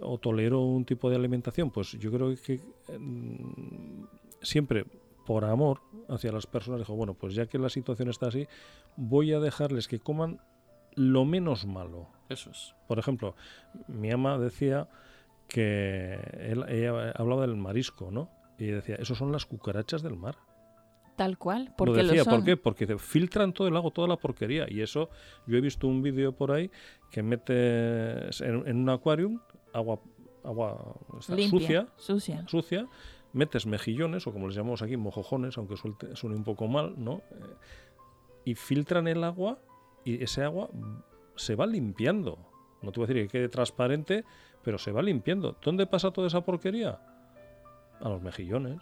o 0.00 0.18
toleró 0.18 0.60
un 0.60 0.84
tipo 0.84 1.10
de 1.10 1.16
alimentación, 1.16 1.70
pues 1.70 1.92
yo 1.92 2.10
creo 2.12 2.34
que 2.36 2.60
mm, 2.98 4.04
siempre 4.42 4.84
por 5.24 5.44
amor 5.44 5.80
hacia 6.08 6.32
las 6.32 6.46
personas 6.46 6.80
dijo, 6.80 6.94
bueno, 6.94 7.14
pues 7.14 7.34
ya 7.34 7.46
que 7.46 7.58
la 7.58 7.68
situación 7.68 8.08
está 8.08 8.28
así, 8.28 8.46
voy 8.96 9.32
a 9.32 9.40
dejarles 9.40 9.88
que 9.88 9.98
coman 9.98 10.40
lo 10.94 11.24
menos 11.24 11.66
malo. 11.66 12.08
Eso 12.28 12.50
es. 12.50 12.74
Por 12.86 12.98
ejemplo, 12.98 13.34
mi 13.88 14.10
ama 14.10 14.38
decía 14.38 14.88
que 15.48 16.18
ella 16.68 17.10
hablaba 17.12 17.42
del 17.42 17.56
marisco, 17.56 18.10
¿no? 18.10 18.30
Y 18.58 18.66
decía, 18.66 18.96
esos 18.96 19.18
son 19.18 19.32
las 19.32 19.46
cucarachas 19.46 20.02
del 20.02 20.16
mar. 20.16 20.36
Tal 21.16 21.38
cual, 21.38 21.72
porque 21.78 22.02
lo 22.02 22.12
decía, 22.12 22.24
¿por 22.24 22.44
qué? 22.44 22.56
Porque 22.56 22.98
filtran 22.98 23.54
todo 23.54 23.68
el 23.68 23.74
lago, 23.74 23.90
toda 23.90 24.06
la 24.06 24.16
porquería. 24.16 24.66
Y 24.68 24.82
eso, 24.82 25.08
yo 25.46 25.56
he 25.56 25.60
visto 25.60 25.86
un 25.86 26.02
vídeo 26.02 26.32
por 26.32 26.52
ahí 26.52 26.70
que 27.10 27.22
mete 27.22 28.28
en, 28.44 28.76
un 28.76 28.88
acuarium 28.90 29.40
agua, 29.72 30.00
agua 30.44 30.94
sucia, 31.20 31.88
sucia, 31.96 32.44
sucia, 32.46 32.86
metes 33.32 33.64
mejillones, 33.64 34.26
o 34.26 34.32
como 34.32 34.46
les 34.46 34.56
llamamos 34.56 34.82
aquí, 34.82 34.98
mojojones, 34.98 35.56
aunque 35.56 35.76
suene 35.76 36.36
un 36.36 36.44
poco 36.44 36.68
mal, 36.68 36.94
¿no? 36.98 37.22
y 38.46 38.54
filtran 38.54 39.08
el 39.08 39.24
agua 39.24 39.58
y 40.04 40.22
ese 40.22 40.42
agua 40.42 40.70
se 41.34 41.56
va 41.56 41.66
limpiando. 41.66 42.38
No 42.80 42.92
te 42.92 43.00
voy 43.00 43.04
a 43.04 43.08
decir 43.08 43.22
que 43.24 43.38
quede 43.38 43.48
transparente, 43.48 44.24
pero 44.62 44.78
se 44.78 44.92
va 44.92 45.02
limpiando. 45.02 45.56
¿Dónde 45.60 45.86
pasa 45.86 46.12
toda 46.12 46.28
esa 46.28 46.42
porquería? 46.42 47.00
A 48.00 48.08
los 48.08 48.22
mejillones. 48.22 48.78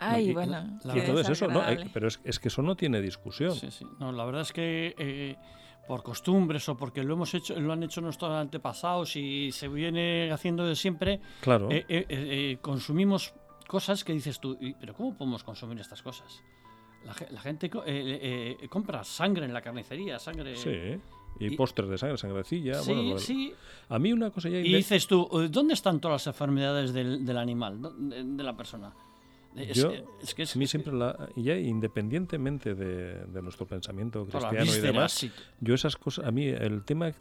Ay, 0.00 0.32
bueno. 0.32 0.78
La, 0.82 0.94
eso, 0.94 1.46
no, 1.46 1.62
pero 1.92 2.08
es, 2.08 2.20
es, 2.24 2.38
que 2.38 2.48
eso 2.48 2.62
no 2.62 2.74
tiene 2.74 3.02
discusión. 3.02 3.54
Sí, 3.54 3.70
sí. 3.70 3.86
No, 3.98 4.12
la 4.12 4.24
verdad 4.24 4.42
es 4.42 4.52
que 4.52 4.94
eh, 4.98 5.36
por 5.86 6.02
costumbres 6.02 6.66
o 6.70 6.76
porque 6.76 7.04
lo 7.04 7.14
hemos 7.14 7.34
hecho, 7.34 7.58
lo 7.60 7.72
han 7.72 7.82
hecho 7.82 8.00
nuestros 8.00 8.32
antepasados 8.32 9.14
y 9.16 9.52
se 9.52 9.68
viene 9.68 10.32
haciendo 10.32 10.64
de 10.64 10.74
siempre, 10.74 11.20
claro. 11.42 11.68
Eh, 11.70 11.84
eh, 11.88 12.58
consumimos 12.62 13.34
cosas 13.66 14.02
que 14.02 14.14
dices 14.14 14.40
tú, 14.40 14.58
pero 14.80 14.94
¿cómo 14.94 15.14
podemos 15.14 15.44
consumir 15.44 15.78
estas 15.78 16.02
cosas? 16.02 16.42
La, 17.04 17.14
la 17.30 17.40
gente 17.40 17.70
compra 18.70 19.04
sangre 19.04 19.44
en 19.44 19.52
la 19.52 19.60
carnicería, 19.60 20.18
sangre. 20.18 20.56
Sí. 20.56 20.98
Y, 21.38 21.56
pósters 21.56 21.88
de 21.88 21.98
sangre, 21.98 22.18
sangrecilla. 22.18 22.74
Sí, 22.74 22.92
bueno, 22.92 23.18
sí. 23.18 23.54
A 23.88 23.98
mí 23.98 24.12
una 24.12 24.30
cosa 24.30 24.48
ya... 24.48 24.58
Y 24.58 24.74
dices 24.74 25.06
tú, 25.06 25.28
¿dónde 25.50 25.74
están 25.74 26.00
todas 26.00 26.26
las 26.26 26.26
enfermedades 26.26 26.92
del, 26.92 27.24
del 27.24 27.38
animal, 27.38 27.80
de, 27.98 28.42
la 28.42 28.56
persona? 28.56 28.92
yo, 29.74 29.92
es 30.22 30.34
que 30.34 30.42
a 30.44 30.58
mí 30.58 30.66
siempre, 30.66 30.92
la, 30.92 31.28
ya 31.34 31.56
independientemente 31.56 32.74
de, 32.74 33.24
de 33.26 33.42
nuestro 33.42 33.66
pensamiento 33.66 34.24
cristiano 34.26 34.64
y 34.64 34.80
demás, 34.80 35.26
yo 35.60 35.74
esas 35.74 35.96
cosas, 35.96 36.26
a 36.26 36.30
mí 36.30 36.46
el 36.46 36.84
tema, 36.84 37.12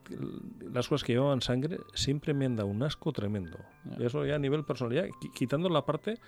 las 0.71 0.87
cosas 0.87 1.05
que 1.05 1.13
llevaban 1.13 1.41
sangre, 1.41 1.79
siempre 1.95 2.33
me 2.33 2.45
han 2.45 2.55
dado 2.55 2.69
un 2.69 2.83
asco 2.83 3.11
tremendo. 3.13 3.57
Eso 3.99 4.25
ya 4.25 4.35
a 4.35 4.39
nivel 4.39 4.63
personal, 4.63 4.93
ya 4.93 5.07
quitando 5.33 5.69
la 5.69 5.85
parte 5.85 6.19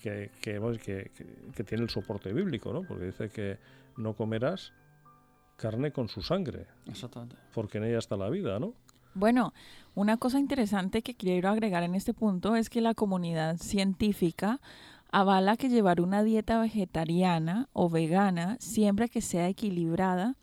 que, 0.00 0.30
que, 0.40 0.60
que, 0.84 1.10
que, 1.54 1.64
tiene 1.64 1.82
el 1.82 1.90
soporte 1.90 2.32
bíblico, 2.32 2.72
¿no? 2.72 2.82
Porque 2.82 3.06
dice 3.06 3.30
que 3.30 3.58
no 3.96 4.14
comerás 4.14 4.72
carne 5.58 5.92
con 5.92 6.08
su 6.08 6.22
sangre. 6.22 6.66
Exactamente. 6.86 7.36
Porque 7.52 7.78
en 7.78 7.84
ella 7.84 7.98
está 7.98 8.16
la 8.16 8.30
vida, 8.30 8.58
¿no? 8.58 8.72
Bueno, 9.14 9.52
una 9.94 10.16
cosa 10.16 10.38
interesante 10.38 11.02
que 11.02 11.14
quiero 11.14 11.48
agregar 11.50 11.82
en 11.82 11.94
este 11.94 12.14
punto 12.14 12.56
es 12.56 12.70
que 12.70 12.80
la 12.80 12.94
comunidad 12.94 13.56
científica 13.56 14.60
avala 15.10 15.56
que 15.56 15.68
llevar 15.68 16.00
una 16.00 16.22
dieta 16.22 16.60
vegetariana 16.60 17.68
o 17.72 17.90
vegana, 17.90 18.56
siempre 18.60 19.08
que 19.08 19.20
sea 19.20 19.48
equilibrada, 19.48 20.36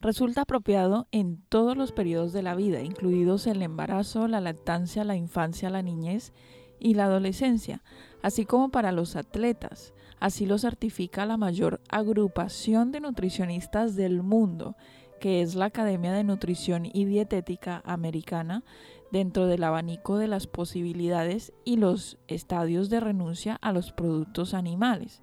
resulta 0.00 0.42
apropiado 0.42 1.08
en 1.12 1.42
todos 1.48 1.76
los 1.76 1.92
periodos 1.92 2.32
de 2.32 2.42
la 2.42 2.54
vida, 2.54 2.82
incluidos 2.82 3.46
el 3.46 3.60
embarazo, 3.62 4.28
la 4.28 4.40
lactancia, 4.40 5.04
la 5.04 5.16
infancia, 5.16 5.68
la 5.68 5.82
niñez 5.82 6.32
y 6.78 6.94
la 6.94 7.04
adolescencia, 7.04 7.82
así 8.22 8.46
como 8.46 8.70
para 8.70 8.92
los 8.92 9.16
atletas. 9.16 9.92
Así 10.18 10.46
lo 10.46 10.58
certifica 10.58 11.26
la 11.26 11.36
mayor 11.36 11.80
agrupación 11.88 12.90
de 12.92 13.00
nutricionistas 13.00 13.96
del 13.96 14.22
mundo, 14.22 14.76
que 15.20 15.42
es 15.42 15.54
la 15.54 15.66
Academia 15.66 16.12
de 16.12 16.24
Nutrición 16.24 16.86
y 16.86 17.04
Dietética 17.04 17.82
Americana, 17.84 18.64
dentro 19.12 19.46
del 19.46 19.64
abanico 19.64 20.18
de 20.18 20.28
las 20.28 20.46
posibilidades 20.46 21.52
y 21.64 21.76
los 21.76 22.18
estadios 22.28 22.90
de 22.90 23.00
renuncia 23.00 23.58
a 23.60 23.72
los 23.72 23.92
productos 23.92 24.54
animales. 24.54 25.22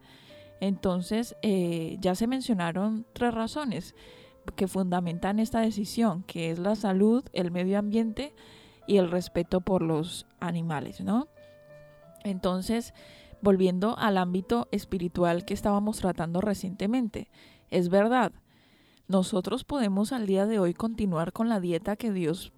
Entonces, 0.59 1.35
eh, 1.41 1.97
ya 1.99 2.15
se 2.15 2.27
mencionaron 2.27 3.05
tres 3.13 3.33
razones 3.33 3.95
que 4.55 4.67
fundamentan 4.67 5.39
esta 5.39 5.59
decisión, 5.59 6.23
que 6.23 6.51
es 6.51 6.59
la 6.59 6.75
salud, 6.75 7.23
el 7.33 7.51
medio 7.51 7.79
ambiente 7.79 8.33
y 8.87 8.97
el 8.97 9.09
respeto 9.09 9.61
por 9.61 9.81
los 9.81 10.25
animales, 10.39 11.01
¿no? 11.01 11.27
Entonces, 12.23 12.93
volviendo 13.43 13.97
al 13.97 14.17
ámbito 14.17 14.69
espiritual 14.71 15.43
que 15.43 15.53
estábamos 15.53 15.97
tratando 15.97 16.39
recientemente. 16.39 17.29
Es 17.69 17.89
verdad, 17.89 18.31
nosotros 19.07 19.65
podemos 19.65 20.13
al 20.13 20.25
día 20.25 20.45
de 20.45 20.59
hoy 20.59 20.73
continuar 20.73 21.33
con 21.33 21.49
la 21.49 21.59
dieta 21.59 21.97
que 21.97 22.11
Dios 22.11 22.53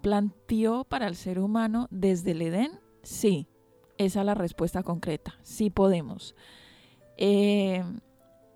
planteó 0.00 0.84
para 0.84 1.06
el 1.06 1.14
ser 1.14 1.38
humano 1.38 1.88
desde 1.90 2.30
el 2.30 2.40
Edén. 2.40 2.72
Sí, 3.02 3.48
esa 3.98 4.20
es 4.20 4.26
la 4.26 4.34
respuesta 4.34 4.82
concreta. 4.82 5.34
Sí 5.42 5.68
podemos. 5.68 6.34
Eh, 7.18 7.84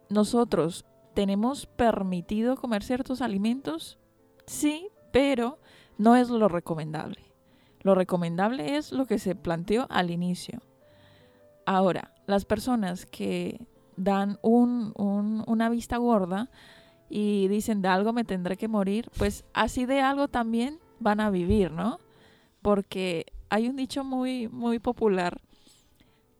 nosotros 0.09 0.87
tenemos 1.13 1.67
permitido 1.67 2.57
comer 2.57 2.83
ciertos 2.83 3.21
alimentos. 3.21 3.99
Sí, 4.47 4.89
pero 5.13 5.59
no 5.99 6.17
es 6.17 6.31
lo 6.31 6.49
recomendable. 6.49 7.21
Lo 7.81 7.95
recomendable 7.95 8.77
es 8.77 8.91
lo 8.91 9.05
que 9.05 9.19
se 9.19 9.35
planteó 9.35 9.87
al 9.91 10.11
inicio. 10.11 10.63
Ahora, 11.67 12.13
las 12.27 12.45
personas 12.45 13.07
que 13.07 13.67
dan 13.97 14.39
un, 14.43 14.93
una 15.47 15.69
vista 15.69 15.97
gorda 15.97 16.51
y 17.09 17.49
dicen 17.49 17.83
de 17.83 17.89
algo 17.89 18.13
me 18.13 18.25
tendré 18.25 18.57
que 18.57 18.69
morir, 18.69 19.11
pues 19.19 19.45
así 19.53 19.87
de 19.87 20.01
algo 20.01 20.29
también 20.29 20.79
van 21.01 21.21
a 21.21 21.31
vivir, 21.31 21.71
¿no? 21.71 21.99
Porque 22.63 23.27
hay 23.51 23.69
un 23.69 23.77
dicho 23.77 24.05
muy, 24.05 24.49
muy 24.49 24.79
popular 24.79 25.41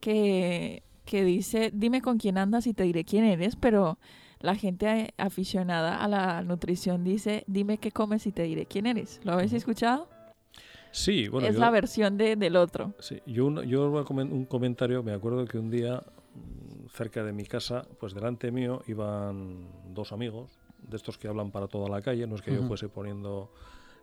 que, 0.01 0.83
que 1.05 1.25
dice, 1.25 1.71
dime 1.73 2.01
con 2.01 2.19
quién 2.19 2.39
andas 2.39 2.67
y 2.67 2.75
te 2.75 2.83
diré 2.85 3.05
quién 3.05 3.25
eres, 3.25 3.57
pero 3.57 3.99
la 4.41 4.57
gente 4.57 5.15
aficionada 5.17 6.03
a 6.03 6.09
la 6.09 6.43
nutrición 6.43 7.05
dice, 7.05 7.45
dime 7.47 7.79
qué 7.79 7.93
comes 7.93 8.27
y 8.27 8.33
te 8.33 8.43
diré 8.43 8.67
quién 8.67 8.87
eres. 8.87 9.21
¿Lo 9.25 9.33
habéis 9.33 9.53
escuchado? 9.53 10.14
Sí, 10.95 11.29
bueno. 11.29 11.49
Es 11.49 11.57
la 11.57 11.71
versión 11.71 12.17
de, 12.17 12.37
del 12.37 12.55
otro. 12.55 12.95
Sí, 13.01 13.21
yo, 13.27 13.63
yo 13.65 13.91
un 13.91 14.45
comentario, 14.45 15.03
me 15.03 15.13
acuerdo 15.13 15.45
que 15.45 15.59
un 15.59 15.69
día 15.69 16.05
mm, 16.35 16.87
cerca 16.89 17.25
de 17.25 17.33
mi 17.33 17.45
casa, 17.45 17.85
pues 17.99 18.15
delante 18.15 18.53
mío 18.53 18.81
iban 18.87 19.67
dos 19.93 20.13
amigos, 20.13 20.53
de 20.79 20.97
estos 20.97 21.19
que 21.19 21.27
hablan 21.27 21.51
para 21.51 21.67
toda 21.67 21.89
la 21.89 22.01
calle, 22.01 22.29
no 22.29 22.37
es 22.37 22.43
que 22.43 22.55
yo 22.55 22.63
fuese 22.63 22.89
poniendo 22.89 23.51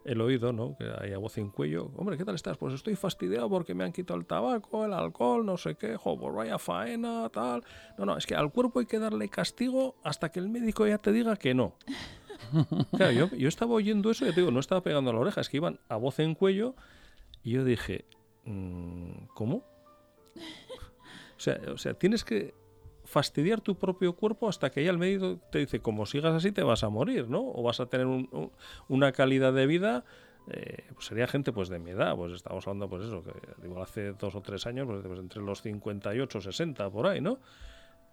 el 0.04 0.20
oído, 0.20 0.52
¿no? 0.52 0.76
Que 0.78 0.92
hay 1.00 1.14
a 1.14 1.18
voz 1.18 1.38
en 1.38 1.50
cuello. 1.50 1.92
Hombre, 1.96 2.18
¿qué 2.18 2.26
tal 2.26 2.36
estás? 2.36 2.58
Pues 2.58 2.74
estoy 2.74 2.96
fastidiado 2.96 3.50
porque 3.50 3.74
me 3.74 3.86
han 3.86 3.94
quitado 3.94 4.20
el 4.20 4.26
tabaco, 4.26 4.84
el 4.84 4.92
alcohol, 4.92 5.46
no 5.46 5.56
sé 5.56 5.76
qué, 5.76 5.96
jo, 5.96 6.20
pues 6.20 6.36
vaya 6.36 6.58
faena, 6.58 7.30
tal. 7.30 7.64
No, 7.98 8.06
no, 8.06 8.18
es 8.18 8.26
que 8.26 8.36
al 8.36 8.52
cuerpo 8.52 8.80
hay 8.80 8.86
que 8.86 9.00
darle 9.00 9.30
castigo 9.30 9.96
hasta 10.04 10.30
que 10.30 10.40
el 10.40 10.50
médico 10.50 10.86
ya 10.86 10.98
te 10.98 11.14
diga 11.14 11.38
que 11.38 11.54
no. 11.54 11.76
Yo, 13.16 13.30
yo 13.36 13.48
estaba 13.48 13.74
oyendo 13.74 14.12
eso 14.12 14.26
y 14.26 14.30
te 14.30 14.42
digo, 14.42 14.52
no 14.52 14.60
estaba 14.60 14.82
pegando 14.82 15.12
a 15.12 15.14
la 15.14 15.20
oreja, 15.20 15.42
es 15.42 15.50
que 15.50 15.58
iban 15.58 15.80
a 15.90 15.96
voz 15.96 16.20
en 16.20 16.36
cuello 16.36 16.76
y 17.44 17.52
yo 17.52 17.64
dije, 17.64 18.06
mm, 18.46 19.28
¿cómo? 19.34 19.64
O 21.38 21.40
sea, 21.40 21.60
o 21.74 21.78
sea, 21.78 21.94
tienes 21.94 22.24
que 22.24 22.54
fastidiar 23.06 23.62
tu 23.62 23.76
propio 23.76 24.14
cuerpo 24.14 24.48
hasta 24.48 24.70
que 24.70 24.84
ya 24.84 24.92
el 24.92 24.98
médico 24.98 25.40
te 25.52 25.60
dice, 25.60 25.80
como 25.80 26.06
sigas 26.06 26.34
así 26.34 26.52
te 26.52 26.64
vas 26.64 26.84
a 26.84 26.90
morir, 26.90 27.30
¿no? 27.30 27.42
O 27.42 27.64
vas 27.64 27.80
a 27.80 27.88
tener 27.88 28.08
una 28.88 29.12
calidad 29.12 29.54
de 29.54 29.66
vida 29.66 30.06
eh, 30.48 30.86
pues 30.94 31.06
sería 31.06 31.28
gente 31.28 31.54
pues 31.54 31.70
de 31.70 31.80
mi 31.80 31.92
edad, 31.92 32.16
pues 32.16 32.34
estamos 32.34 32.66
hablando 32.68 32.90
pues 32.90 33.06
eso, 33.06 33.24
que 33.24 33.32
digo, 33.62 33.82
hace 33.82 34.14
dos 34.14 34.34
o 34.36 34.42
tres 34.42 34.66
años, 34.66 34.88
pues, 34.88 35.02
pues 35.06 35.20
entre 35.20 35.42
los 35.42 35.62
58, 35.62 36.42
60, 36.42 36.90
por 36.90 37.08
ahí, 37.08 37.22
¿no? 37.22 37.40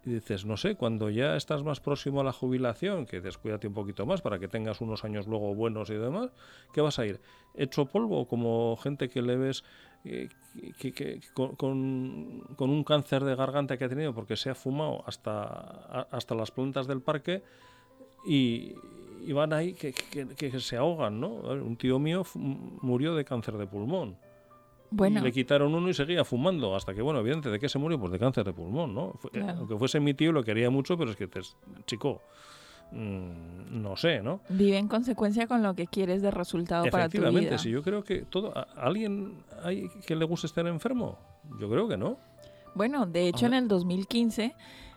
Y 0.05 0.11
dices, 0.11 0.45
no 0.45 0.55
sé, 0.55 0.75
cuando 0.75 1.09
ya 1.09 1.35
estás 1.35 1.63
más 1.63 1.79
próximo 1.81 2.21
a 2.21 2.23
la 2.23 2.31
jubilación, 2.31 3.05
que 3.05 3.19
descuídate 3.19 3.67
un 3.67 3.73
poquito 3.73 4.05
más 4.05 4.21
para 4.21 4.39
que 4.39 4.47
tengas 4.47 4.79
unos 4.81 5.03
años 5.03 5.27
luego 5.27 5.53
buenos 5.53 5.89
y 5.89 5.95
demás, 5.95 6.31
¿qué 6.73 6.81
vas 6.81 6.99
a 6.99 7.05
ir? 7.05 7.19
¿Hecho 7.53 7.85
polvo 7.85 8.27
como 8.27 8.77
gente 8.77 9.09
que 9.09 9.21
le 9.21 9.35
ves 9.35 9.63
eh, 10.05 10.29
que, 10.79 11.19
con, 11.33 11.53
un 12.57 12.83
cáncer 12.85 13.23
de 13.25 13.35
garganta 13.35 13.77
que 13.77 13.85
ha 13.85 13.89
tenido 13.89 14.13
porque 14.13 14.37
se 14.37 14.49
ha 14.49 14.55
fumado 14.55 15.03
hasta, 15.05 16.05
hasta 16.11 16.35
las 16.35 16.51
plantas 16.51 16.87
del 16.87 17.01
parque 17.01 17.43
y, 18.25 18.73
van 19.33 19.51
ahí 19.51 19.73
que, 19.73 19.93
que 19.93 20.59
se 20.59 20.77
ahogan, 20.77 21.19
¿no? 21.19 21.29
Un 21.29 21.75
tío 21.75 21.99
mío 21.99 22.23
murió 22.35 23.15
de 23.15 23.25
cáncer 23.25 23.57
de 23.57 23.67
pulmón 23.67 24.17
le 24.91 25.31
quitaron 25.31 25.73
uno 25.73 25.89
y 25.89 25.93
seguía 25.93 26.23
fumando. 26.23 26.75
Hasta 26.75 26.93
que, 26.93 27.01
bueno, 27.01 27.19
evidente, 27.19 27.49
¿de 27.49 27.59
qué 27.59 27.69
se 27.69 27.79
murió? 27.79 27.99
Pues 27.99 28.11
de 28.11 28.19
cáncer 28.19 28.45
de 28.45 28.53
pulmón, 28.53 28.93
¿no? 28.93 29.19
Aunque 29.57 29.77
fuese 29.77 29.99
mi 29.99 30.13
tío, 30.13 30.31
lo 30.31 30.43
quería 30.43 30.69
mucho, 30.69 30.97
pero 30.97 31.11
es 31.11 31.17
que, 31.17 31.27
te, 31.27 31.41
chico, 31.85 32.21
mm, 32.91 33.81
no 33.81 33.95
sé, 33.95 34.21
¿no? 34.21 34.41
Vive 34.49 34.77
en 34.77 34.87
consecuencia 34.87 35.47
con 35.47 35.61
lo 35.63 35.73
que 35.75 35.87
quieres 35.87 36.21
de 36.21 36.31
resultado 36.31 36.85
para 36.89 37.07
tu 37.07 37.17
vida. 37.17 37.29
Efectivamente, 37.29 37.57
sí, 37.57 37.69
yo 37.69 37.83
creo 37.83 38.03
que 38.03 38.21
todo. 38.21 38.57
¿a 38.57 38.67
¿Alguien 38.77 39.43
hay 39.63 39.89
que 40.05 40.15
le 40.15 40.25
guste 40.25 40.47
estar 40.47 40.65
enfermo? 40.67 41.17
Yo 41.59 41.69
creo 41.69 41.87
que 41.87 41.97
no. 41.97 42.17
Bueno, 42.75 43.05
de 43.05 43.27
hecho, 43.27 43.45
en 43.47 43.53
el 43.55 43.67
2015, 43.67 44.55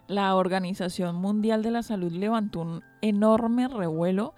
la 0.09 0.37
Organización 0.37 1.17
Mundial 1.17 1.63
de 1.63 1.71
la 1.71 1.83
Salud 1.83 2.13
levantó 2.13 2.61
un 2.61 2.83
enorme 3.01 3.69
revuelo 3.69 4.35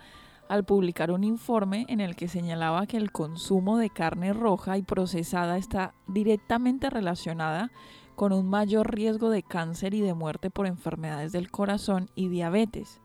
al 0.48 0.64
publicar 0.64 1.10
un 1.10 1.24
informe 1.24 1.86
en 1.88 2.00
el 2.00 2.16
que 2.16 2.28
señalaba 2.28 2.86
que 2.86 2.96
el 2.96 3.12
consumo 3.12 3.78
de 3.78 3.90
carne 3.90 4.32
roja 4.32 4.78
y 4.78 4.82
procesada 4.82 5.56
está 5.56 5.94
directamente 6.06 6.90
relacionada 6.90 7.70
con 8.14 8.32
un 8.32 8.48
mayor 8.48 8.94
riesgo 8.94 9.30
de 9.30 9.42
cáncer 9.42 9.94
y 9.94 10.00
de 10.00 10.14
muerte 10.14 10.50
por 10.50 10.66
enfermedades 10.66 11.32
del 11.32 11.50
corazón 11.50 12.10
y 12.14 12.28
diabetes. 12.28 13.00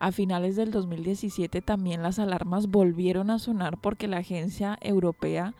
A 0.00 0.10
finales 0.10 0.56
del 0.56 0.72
2017 0.72 1.62
también 1.62 2.02
las 2.02 2.18
alarmas 2.18 2.66
volvieron 2.66 3.30
a 3.30 3.38
sonar 3.38 3.78
porque 3.78 4.08
la 4.08 4.18
Agencia 4.18 4.76
Europea 4.80 5.54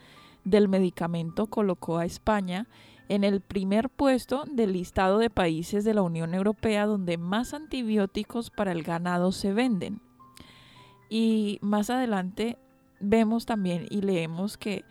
del 0.44 0.68
Medicamento 0.68 1.46
colocó 1.46 1.98
a 1.98 2.04
España 2.04 2.66
en 3.08 3.22
el 3.22 3.40
primer 3.40 3.88
puesto 3.88 4.44
del 4.50 4.72
listado 4.72 5.18
de 5.18 5.30
países 5.30 5.84
de 5.84 5.94
la 5.94 6.02
Unión 6.02 6.34
Europea 6.34 6.86
donde 6.86 7.18
más 7.18 7.54
antibióticos 7.54 8.50
para 8.50 8.72
el 8.72 8.82
ganado 8.82 9.30
se 9.30 9.52
venden. 9.52 10.00
Y 11.14 11.58
más 11.60 11.90
adelante 11.90 12.56
vemos 12.98 13.44
también 13.44 13.86
y 13.90 14.00
leemos 14.00 14.56
que 14.56 14.86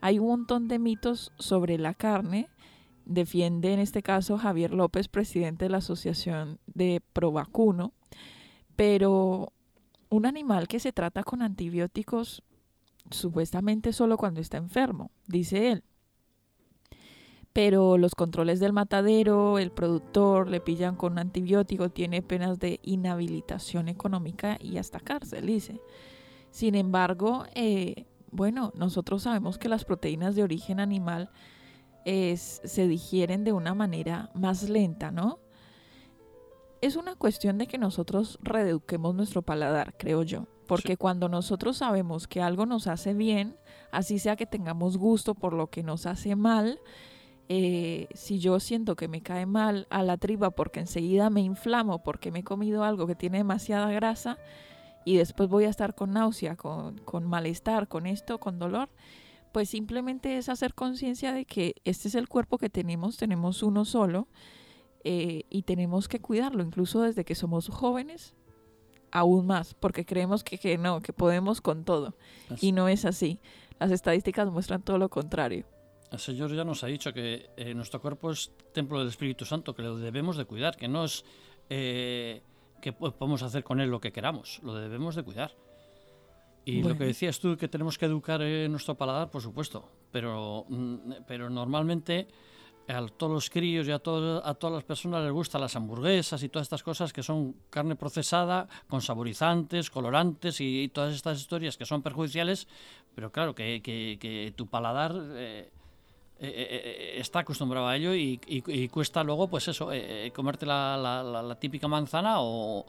hay 0.00 0.18
un 0.18 0.28
montón 0.28 0.68
de 0.68 0.78
mitos 0.78 1.34
sobre 1.38 1.76
la 1.76 1.92
carne. 1.92 2.48
Defiende 3.04 3.74
en 3.74 3.80
este 3.80 4.02
caso 4.02 4.38
Javier 4.38 4.72
López, 4.72 5.08
presidente 5.08 5.66
de 5.66 5.68
la 5.68 5.76
Asociación 5.76 6.60
de 6.64 7.02
Provacuno. 7.12 7.92
Pero 8.74 9.52
un 10.08 10.24
animal 10.24 10.66
que 10.66 10.80
se 10.80 10.94
trata 10.94 11.22
con 11.24 11.42
antibióticos 11.42 12.42
supuestamente 13.10 13.92
solo 13.92 14.16
cuando 14.16 14.40
está 14.40 14.56
enfermo, 14.56 15.10
dice 15.26 15.72
él 15.72 15.84
pero 17.56 17.96
los 17.96 18.14
controles 18.14 18.60
del 18.60 18.74
matadero, 18.74 19.58
el 19.58 19.70
productor 19.70 20.46
le 20.46 20.60
pillan 20.60 20.94
con 20.94 21.12
un 21.12 21.20
antibiótico, 21.20 21.88
tiene 21.88 22.20
penas 22.20 22.58
de 22.58 22.80
inhabilitación 22.82 23.88
económica 23.88 24.58
y 24.60 24.76
hasta 24.76 25.00
cárcel, 25.00 25.46
dice. 25.46 25.80
Sin 26.50 26.74
embargo, 26.74 27.46
eh, 27.54 28.04
bueno, 28.30 28.74
nosotros 28.76 29.22
sabemos 29.22 29.56
que 29.56 29.70
las 29.70 29.86
proteínas 29.86 30.34
de 30.34 30.42
origen 30.42 30.80
animal 30.80 31.30
se 32.04 32.88
digieren 32.88 33.42
de 33.42 33.54
una 33.54 33.72
manera 33.72 34.30
más 34.34 34.68
lenta, 34.68 35.10
¿no? 35.10 35.38
Es 36.82 36.94
una 36.94 37.16
cuestión 37.16 37.56
de 37.56 37.66
que 37.66 37.78
nosotros 37.78 38.38
reeduquemos 38.42 39.14
nuestro 39.14 39.40
paladar, 39.40 39.96
creo 39.96 40.22
yo. 40.24 40.46
Porque 40.66 40.98
cuando 40.98 41.30
nosotros 41.30 41.78
sabemos 41.78 42.28
que 42.28 42.42
algo 42.42 42.66
nos 42.66 42.86
hace 42.86 43.14
bien, 43.14 43.56
así 43.92 44.18
sea 44.18 44.36
que 44.36 44.44
tengamos 44.44 44.98
gusto 44.98 45.34
por 45.34 45.54
lo 45.54 45.70
que 45.70 45.82
nos 45.82 46.04
hace 46.04 46.36
mal, 46.36 46.80
eh, 47.48 48.08
si 48.14 48.40
yo 48.40 48.58
siento 48.58 48.96
que 48.96 49.06
me 49.06 49.22
cae 49.22 49.46
mal 49.46 49.86
a 49.90 50.02
la 50.02 50.16
tripa 50.16 50.50
porque 50.50 50.80
enseguida 50.80 51.30
me 51.30 51.42
inflamo 51.42 52.02
porque 52.02 52.32
me 52.32 52.40
he 52.40 52.44
comido 52.44 52.82
algo 52.82 53.06
que 53.06 53.14
tiene 53.14 53.38
demasiada 53.38 53.90
grasa 53.92 54.36
y 55.04 55.16
después 55.16 55.48
voy 55.48 55.64
a 55.64 55.68
estar 55.68 55.94
con 55.94 56.12
náusea, 56.12 56.56
con, 56.56 57.24
malestar, 57.24 57.86
con 57.86 58.06
esto, 58.06 58.38
con 58.38 58.58
dolor, 58.58 58.88
pues 59.52 59.70
simplemente 59.70 60.36
es 60.36 60.48
hacer 60.48 60.74
conciencia 60.74 61.32
de 61.32 61.44
que 61.44 61.76
este 61.84 62.08
es 62.08 62.16
el 62.16 62.28
cuerpo 62.28 62.58
que 62.58 62.68
tenemos, 62.68 63.16
tenemos 63.16 63.62
uno 63.62 63.84
solo 63.84 64.26
eh, 65.04 65.44
y 65.48 65.62
tenemos 65.62 66.08
que 66.08 66.18
cuidarlo, 66.18 66.64
incluso 66.64 67.02
desde 67.02 67.24
que 67.24 67.36
somos 67.36 67.68
jóvenes, 67.68 68.34
aún 69.12 69.46
más, 69.46 69.74
porque 69.74 70.04
creemos 70.04 70.42
que, 70.42 70.58
que 70.58 70.76
no, 70.76 71.00
que 71.00 71.12
podemos 71.12 71.60
con 71.60 71.84
todo. 71.84 72.16
Y 72.60 72.72
no 72.72 72.88
es 72.88 73.04
así. 73.04 73.38
Las 73.78 73.92
estadísticas 73.92 74.50
muestran 74.50 74.82
todo 74.82 74.98
lo 74.98 75.08
contrario. 75.08 75.66
El 76.12 76.18
Señor 76.18 76.54
ya 76.54 76.64
nos 76.64 76.84
ha 76.84 76.86
dicho 76.86 77.12
que 77.12 77.50
eh, 77.56 77.74
nuestro 77.74 78.00
cuerpo 78.00 78.30
es 78.30 78.52
templo 78.72 78.98
del 78.98 79.08
Espíritu 79.08 79.44
Santo, 79.44 79.74
que 79.74 79.82
lo 79.82 79.96
debemos 79.96 80.36
de 80.36 80.44
cuidar, 80.44 80.76
que 80.76 80.88
no 80.88 81.04
es 81.04 81.24
eh, 81.68 82.42
que 82.80 82.92
podemos 82.92 83.42
hacer 83.42 83.64
con 83.64 83.80
él 83.80 83.90
lo 83.90 84.00
que 84.00 84.12
queramos, 84.12 84.60
lo 84.62 84.74
debemos 84.74 85.16
de 85.16 85.22
cuidar. 85.22 85.52
Y 86.64 86.82
lo 86.82 86.98
que 86.98 87.04
decías 87.04 87.38
tú, 87.38 87.56
que 87.56 87.68
tenemos 87.68 87.96
que 87.96 88.06
educar 88.06 88.42
en 88.42 88.72
nuestro 88.72 88.96
paladar, 88.96 89.30
por 89.30 89.40
supuesto, 89.40 89.88
pero, 90.10 90.66
mm, 90.68 91.12
pero 91.26 91.48
normalmente 91.48 92.26
a 92.88 93.06
todos 93.06 93.32
los 93.32 93.50
críos 93.50 93.86
y 93.86 93.92
a, 93.92 93.96
a 93.96 94.00
todas 94.00 94.72
las 94.72 94.84
personas 94.84 95.22
les 95.22 95.32
gustan 95.32 95.60
las 95.60 95.76
hamburguesas 95.76 96.42
y 96.42 96.48
todas 96.48 96.66
estas 96.66 96.82
cosas 96.82 97.12
que 97.12 97.22
son 97.22 97.54
carne 97.70 97.96
procesada, 97.96 98.68
con 98.88 99.00
saborizantes, 99.00 99.90
colorantes 99.90 100.60
y, 100.60 100.88
todas 100.88 101.14
estas 101.14 101.38
historias 101.40 101.76
que 101.76 101.86
son 101.86 102.02
perjudiciales, 102.02 102.66
pero 103.14 103.30
claro, 103.30 103.54
que, 103.54 103.80
que, 103.82 104.52
tu 104.56 104.66
paladar... 104.66 105.14
Eh, 105.34 105.70
eh, 106.38 106.48
eh, 106.48 107.14
eh, 107.16 107.20
está 107.20 107.38
acostumbrado 107.38 107.86
a 107.88 107.96
ello 107.96 108.14
y, 108.14 108.38
cuesta 108.92 109.24
luego, 109.24 109.48
pues 109.48 109.68
eso, 109.68 109.88
comerte 110.34 110.66
la, 110.66 111.56
típica 111.58 111.88
manzana 111.88 112.36
o, 112.40 112.84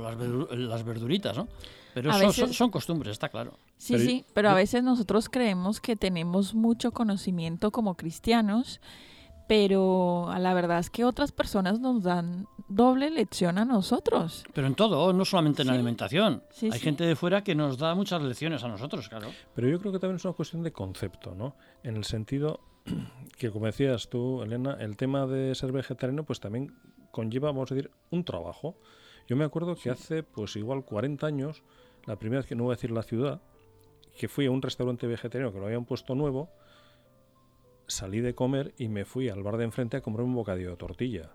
las, 0.00 0.84
verduritas, 0.84 1.36
¿no? 1.36 1.48
Pero 1.92 2.12
eso 2.12 2.52
son, 2.52 2.70
costumbres, 2.70 3.12
está 3.12 3.28
claro. 3.28 3.54
Sí, 3.76 3.98
sí, 3.98 4.24
pero 4.34 4.50
a 4.50 4.54
veces 4.54 4.84
nosotros 4.84 5.28
creemos 5.28 5.80
que 5.80 5.96
tenemos 5.96 6.54
mucho 6.54 6.92
conocimiento 6.92 7.72
como 7.72 7.96
cristianos, 7.96 8.80
pero 9.48 10.30
a 10.30 10.38
la 10.38 10.54
verdad 10.54 10.78
es 10.78 10.90
que 10.90 11.04
otras 11.04 11.32
personas 11.32 11.80
nos 11.80 12.04
dan 12.04 12.46
doble 12.70 13.10
lección 13.10 13.58
a 13.58 13.64
nosotros. 13.64 14.44
Pero 14.54 14.66
en 14.66 14.74
todo, 14.74 15.12
no 15.12 15.24
solamente 15.24 15.62
en 15.62 15.68
la 15.68 15.74
alimentación. 15.74 16.42
Sí, 16.50 16.66
Hay 16.66 16.78
sí. 16.78 16.84
gente 16.84 17.04
de 17.04 17.16
fuera 17.16 17.42
que 17.44 17.54
nos 17.54 17.76
da 17.76 17.94
muchas 17.94 18.22
lecciones 18.22 18.62
a 18.64 18.68
nosotros, 18.68 19.08
claro. 19.08 19.28
Pero 19.54 19.68
yo 19.68 19.78
creo 19.80 19.92
que 19.92 19.98
también 19.98 20.16
es 20.16 20.24
una 20.24 20.34
cuestión 20.34 20.62
de 20.62 20.72
concepto, 20.72 21.34
¿no? 21.34 21.56
En 21.82 21.96
el 21.96 22.04
sentido 22.04 22.60
que, 23.38 23.50
como 23.50 23.66
decías 23.66 24.08
tú, 24.08 24.42
Elena, 24.42 24.76
el 24.80 24.96
tema 24.96 25.26
de 25.26 25.54
ser 25.54 25.72
vegetariano, 25.72 26.24
pues 26.24 26.40
también 26.40 26.74
conlleva, 27.10 27.48
vamos 27.48 27.70
a 27.70 27.74
decir, 27.74 27.90
un 28.10 28.24
trabajo. 28.24 28.76
Yo 29.28 29.36
me 29.36 29.44
acuerdo 29.44 29.76
que 29.76 29.90
hace, 29.90 30.22
pues 30.22 30.56
igual 30.56 30.84
40 30.84 31.26
años, 31.26 31.62
la 32.06 32.16
primera 32.16 32.40
vez 32.40 32.46
que 32.46 32.54
no 32.54 32.64
voy 32.64 32.72
a 32.72 32.76
decir 32.76 32.90
la 32.90 33.02
ciudad, 33.02 33.42
que 34.18 34.28
fui 34.28 34.46
a 34.46 34.50
un 34.50 34.62
restaurante 34.62 35.06
vegetariano 35.06 35.52
que 35.52 35.58
lo 35.58 35.66
habían 35.66 35.84
puesto 35.84 36.14
nuevo, 36.14 36.50
salí 37.86 38.20
de 38.20 38.34
comer 38.34 38.74
y 38.78 38.88
me 38.88 39.04
fui 39.04 39.28
al 39.28 39.42
bar 39.42 39.56
de 39.56 39.64
enfrente 39.64 39.96
a 39.96 40.00
comer 40.00 40.22
un 40.22 40.34
bocadillo 40.34 40.70
de 40.70 40.76
tortilla. 40.76 41.30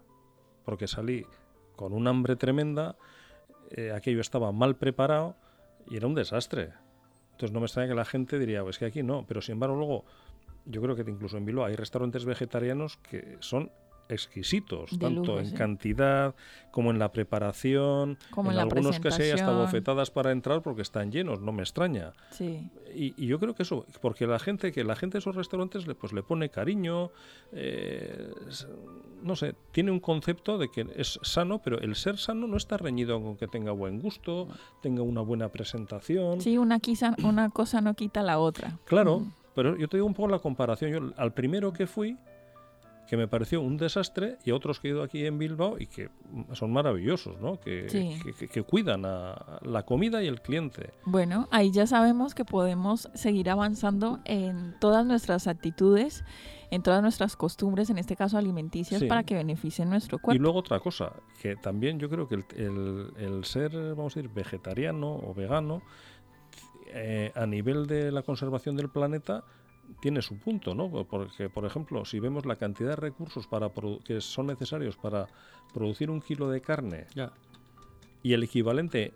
Porque 0.65 0.88
salí 0.88 1.25
con 1.75 1.93
un 1.93 2.08
hambre 2.08 2.36
tremenda, 2.36 2.95
eh, 3.71 3.91
aquello 3.91 4.21
estaba 4.21 4.51
mal 4.51 4.75
preparado 4.75 5.36
y 5.89 5.97
era 5.97 6.08
un 6.08 6.15
desastre. 6.15 6.73
Entonces 7.32 7.51
no 7.51 7.60
me 7.60 7.65
extraña 7.65 7.89
que 7.89 7.95
la 7.95 8.06
gente 8.06 8.39
diría, 8.39 8.63
pues 8.63 8.78
que 8.78 8.86
aquí 8.86 9.04
no, 9.04 9.25
pero 9.28 9.41
sin 9.41 9.54
embargo 9.54 9.75
luego 9.75 10.06
yo 10.65 10.82
creo 10.82 10.95
que 10.95 11.04
incluso 11.10 11.38
en 11.38 11.45
Bilbao 11.45 11.65
hay 11.65 11.75
restaurantes 11.75 12.25
vegetarianos 12.25 12.97
que 12.97 13.38
son 13.39 13.71
exquisitos, 14.10 14.91
De 14.91 14.98
tanto 14.98 15.22
lujo, 15.22 15.39
en 15.39 15.48
sí. 15.48 15.56
cantidad 15.56 16.36
como 16.72 16.91
en 16.91 17.00
la 17.00 17.12
preparación, 17.12 18.18
Como 18.32 18.50
en 18.50 18.54
en 18.54 18.58
la 18.58 18.62
algunos 18.63 19.00
que 19.00 19.10
sí 19.12 19.22
hay 19.24 19.32
hasta 19.32 19.52
bofetadas 19.52 20.12
para 20.12 20.32
entrar 20.32 20.62
porque 20.62 20.82
están 20.82 21.12
llenos, 21.12 21.39
no 21.41 21.52
me 21.54 21.63
extraña. 21.63 22.12
Sí. 22.32 22.70
Y, 22.94 23.13
y 23.18 23.28
yo 23.28 23.39
creo 23.39 23.56
que 23.56 23.63
eso, 23.63 23.86
porque 24.02 24.28
la 24.28 24.39
gente, 24.39 24.72
que 24.74 24.84
la 24.84 24.96
gente 24.96 25.13
de 25.13 25.20
esos 25.20 25.36
restaurantes 25.36 25.88
le, 25.88 25.96
pues 25.96 26.12
le 26.13 26.22
pone 26.24 26.50
cariño, 26.50 27.12
eh, 27.54 28.30
no 29.24 29.36
sé, 29.36 29.56
tiene 29.72 29.91
un 29.91 30.00
concepto 30.00 30.58
de 30.58 30.70
que 30.70 30.86
es 30.96 31.20
sano, 31.24 31.60
pero 31.63 31.80
el 31.80 31.96
ser 31.96 32.18
sano 32.18 32.48
no 32.48 32.58
está 32.58 32.78
reñido 32.78 33.22
con 33.22 33.38
que 33.38 33.48
tenga 33.48 33.72
buen 33.72 34.00
gusto, 34.00 34.48
tenga 34.82 35.02
una 35.02 35.22
buena 35.22 35.50
presentación. 35.50 36.41
Sí, 36.41 36.58
una, 36.58 36.80
quisa- 36.80 37.15
una 37.24 37.50
cosa 37.50 37.82
no 37.82 37.94
quita 37.96 38.22
la 38.22 38.39
otra. 38.39 38.78
Claro, 38.86 39.20
Mm. 39.22 39.32
pero 39.56 39.78
yo 39.78 39.88
te 39.88 39.98
digo 39.98 40.08
un 40.08 40.13
poco 40.13 40.30
la 40.30 40.39
comparación. 40.39 40.91
Yo 40.91 41.13
al 41.18 41.34
primero 41.34 41.72
que 41.74 41.88
fui, 41.88 42.18
que 43.08 43.18
me 43.18 43.28
pareció 43.28 43.62
un 43.62 43.78
desastre, 43.78 44.38
y 44.46 44.52
a 44.52 44.56
otros 44.56 44.80
que 44.80 44.88
he 44.88 44.91
ido 44.91 45.04
aquí 45.04 45.26
en 45.26 45.38
Bilbao 45.38 45.78
y 45.80 45.86
que 45.88 46.10
son 46.54 46.74
maravillosos, 46.74 47.39
¿no? 47.39 47.60
Que, 47.60 47.88
Sí. 47.89 48.20
que- 48.24 48.34
que- 48.34 48.48
que 48.48 48.63
cuidan 48.63 49.06
a 49.06 49.60
la 49.62 49.84
comida 49.84 50.24
y 50.24 50.28
el 50.28 50.41
cliente. 50.41 50.91
Bueno, 51.06 51.48
ahí 51.52 51.72
ya 51.72 51.86
sabemos 51.88 52.34
que 52.34 52.46
podemos 52.46 53.10
seguir 53.13 53.50
avanzando 53.50 54.20
en 54.26 54.76
todas 54.80 55.06
nuestras 55.06 55.48
actitudes, 55.48 56.24
en 56.72 56.82
todas 56.82 57.02
nuestras 57.04 57.36
costumbres, 57.36 57.89
en 57.91 58.00
este 58.00 58.15
caso 58.15 58.38
alimenticias, 58.39 59.00
Sí. 59.02 59.08
para 59.08 59.24
que 59.24 59.36
beneficien 59.36 59.89
nuestro 59.89 60.18
Y 60.18 60.22
cuerpo. 60.22 60.41
luego 60.41 60.60
otra 60.60 60.80
cosa, 60.80 61.13
que 61.41 61.56
también 61.56 62.00
yo 62.00 62.10
creo 62.10 62.28
que 62.28 62.36
el, 62.36 62.46
el- 62.58 63.13
el 63.18 63.46
ser, 63.46 63.72
vamos 63.96 64.15
a 64.18 64.20
decir, 64.20 64.34
vegetariano 64.34 65.15
o 65.15 65.34
vegano, 65.36 65.84
eh, 66.88 67.32
a 67.36 67.46
nivel 67.46 67.88
de 67.88 68.12
la 68.12 68.24
conservación 68.24 68.76
del 68.76 68.89
planeta, 68.89 69.44
tiene 70.02 70.21
su 70.21 70.38
punto, 70.39 70.74
¿no? 70.76 70.89
Porque, 71.06 71.50
por 71.50 71.65
ejemplo, 71.65 72.06
si 72.06 72.19
vemos 72.19 72.45
la 72.45 72.56
cantidad 72.56 72.89
de 72.91 72.95
recursos 72.95 73.48
para 73.48 73.71
que 74.04 74.21
son 74.21 74.48
necesarios 74.48 74.95
para 74.98 75.28
producir 75.74 76.10
un 76.10 76.21
kilo 76.21 76.50
de 76.50 76.62
carne 76.62 77.08
Ya. 77.15 77.32
y 78.24 78.34
el 78.34 78.43
equivalente 78.43 79.13